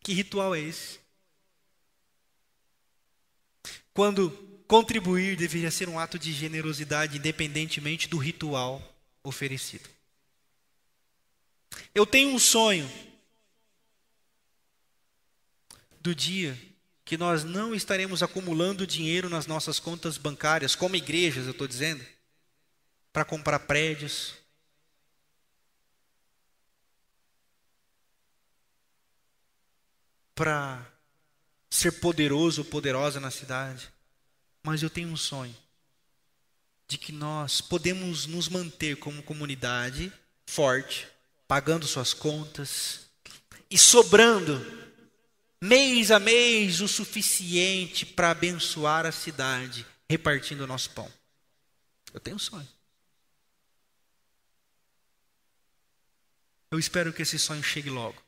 Que 0.00 0.14
ritual 0.14 0.54
é 0.54 0.60
esse? 0.60 1.00
Quando 3.92 4.30
contribuir 4.66 5.36
deveria 5.36 5.70
ser 5.70 5.86
um 5.86 5.98
ato 5.98 6.18
de 6.18 6.32
generosidade, 6.32 7.18
independentemente 7.18 8.08
do 8.08 8.16
ritual 8.16 8.80
oferecido. 9.22 9.86
Eu 11.94 12.06
tenho 12.06 12.30
um 12.30 12.38
sonho 12.38 12.90
do 16.06 16.14
dia 16.14 16.56
que 17.04 17.18
nós 17.18 17.42
não 17.42 17.74
estaremos 17.74 18.22
acumulando 18.22 18.86
dinheiro 18.86 19.28
nas 19.28 19.46
nossas 19.46 19.80
contas 19.80 20.16
bancárias, 20.16 20.76
como 20.76 20.94
igrejas, 20.94 21.46
eu 21.46 21.50
estou 21.50 21.66
dizendo, 21.66 22.04
para 23.12 23.24
comprar 23.24 23.60
prédios. 23.60 24.34
Para 30.34 30.84
ser 31.68 31.92
poderoso 31.92 32.62
ou 32.62 32.64
poderosa 32.64 33.18
na 33.18 33.30
cidade. 33.32 33.90
Mas 34.62 34.82
eu 34.82 34.90
tenho 34.90 35.08
um 35.08 35.16
sonho. 35.16 35.56
de 36.88 36.96
que 36.96 37.10
nós 37.10 37.60
podemos 37.60 38.26
nos 38.26 38.48
manter 38.48 38.96
como 38.96 39.20
comunidade 39.20 40.12
forte, 40.46 41.08
pagando 41.48 41.84
suas 41.84 42.14
contas 42.14 43.06
e 43.68 43.76
sobrando 43.76 44.85
mês 45.60 46.10
a 46.10 46.18
mês 46.18 46.80
o 46.80 46.88
suficiente 46.88 48.04
para 48.04 48.30
abençoar 48.30 49.06
a 49.06 49.12
cidade, 49.12 49.86
repartindo 50.08 50.62
o 50.62 50.66
nosso 50.66 50.90
pão. 50.90 51.10
Eu 52.12 52.20
tenho 52.20 52.36
um 52.36 52.40
sonho. 52.40 52.68
Eu 56.70 56.78
espero 56.78 57.12
que 57.12 57.22
esse 57.22 57.38
sonho 57.38 57.62
chegue 57.62 57.90
logo. 57.90 58.20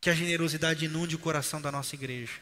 Que 0.00 0.10
a 0.10 0.14
generosidade 0.14 0.84
inunde 0.84 1.14
o 1.14 1.18
coração 1.18 1.60
da 1.60 1.70
nossa 1.70 1.94
igreja. 1.94 2.40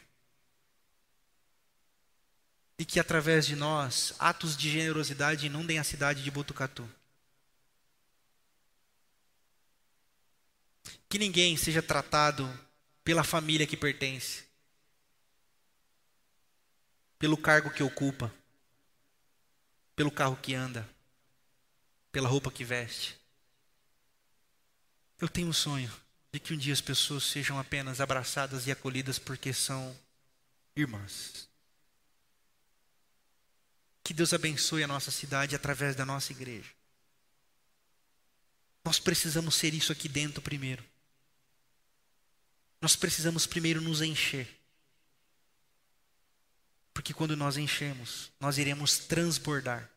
E 2.79 2.85
que 2.85 2.99
através 2.99 3.45
de 3.45 3.55
nós, 3.55 4.15
atos 4.19 4.57
de 4.57 4.71
generosidade 4.71 5.47
inundem 5.47 5.79
a 5.79 5.85
cidade 5.85 6.23
de 6.23 6.31
Botucatu. 6.31 6.89
Que 11.11 11.19
ninguém 11.19 11.59
seja 11.59 11.83
tratado 11.83 12.49
pela 13.05 13.23
família 13.23 13.67
que 13.67 13.77
pertence, 13.77 14.45
pelo 17.19 17.37
cargo 17.37 17.71
que 17.71 17.83
ocupa, 17.83 18.33
pelo 19.95 20.11
carro 20.11 20.37
que 20.37 20.55
anda 20.55 20.89
pela 22.13 22.29
roupa 22.29 22.51
que 22.51 22.65
veste. 22.65 23.19
Eu 25.19 25.29
tenho 25.29 25.49
um 25.49 25.53
sonho 25.53 25.91
de 26.33 26.41
que 26.41 26.55
um 26.55 26.57
dia 26.57 26.73
as 26.73 26.81
pessoas 26.81 27.25
sejam 27.25 27.59
apenas 27.59 28.01
abraçadas 28.01 28.67
e 28.67 28.71
acolhidas 28.71 29.19
porque 29.19 29.53
são 29.53 29.97
irmãs. 30.75 31.49
Que 34.03 34.15
Deus 34.15 34.33
abençoe 34.33 34.83
a 34.83 34.89
nossa 34.89 35.11
cidade 35.11 35.55
através 35.55 35.95
da 35.95 36.07
nossa 36.07 36.33
igreja. 36.33 36.71
Nós 38.85 38.99
precisamos 38.99 39.55
ser 39.55 39.75
isso 39.75 39.93
aqui 39.93 40.09
dentro 40.09 40.41
primeiro. 40.41 40.83
Nós 42.81 42.97
precisamos 42.97 43.47
primeiro 43.47 43.81
nos 43.81 44.01
encher. 44.01 44.49
Porque 46.95 47.15
quando 47.15 47.37
nós 47.37 47.57
enchemos, 47.57 48.31
nós 48.41 48.59
iremos 48.59 48.99
transbordar 48.99 49.91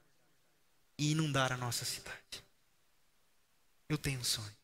e 0.97 1.11
inundar 1.11 1.51
a 1.51 1.57
nossa 1.57 1.85
cidade. 1.85 2.43
Eu 3.89 3.97
tenho 3.97 4.19
um 4.19 4.23
sonho. 4.23 4.55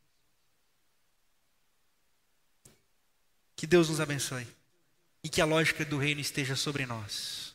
Que 3.56 3.68
Deus 3.68 3.90
nos 3.90 4.00
abençoe 4.00 4.48
e 5.24 5.30
que 5.30 5.42
a 5.42 5.46
lógica 5.46 5.84
do 5.84 5.98
reino 5.98 6.22
esteja 6.22 6.56
sobre 6.56 6.86
nós, 6.86 7.54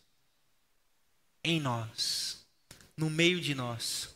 em 1.42 1.60
nós, 1.60 2.44
no 2.96 3.08
meio 3.08 3.40
de 3.40 3.54
nós 3.54 4.10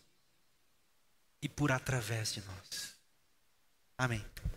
e 1.40 1.48
por 1.48 1.72
através 1.72 2.32
de 2.32 2.42
nós. 2.42 2.94
Amém. 3.96 4.24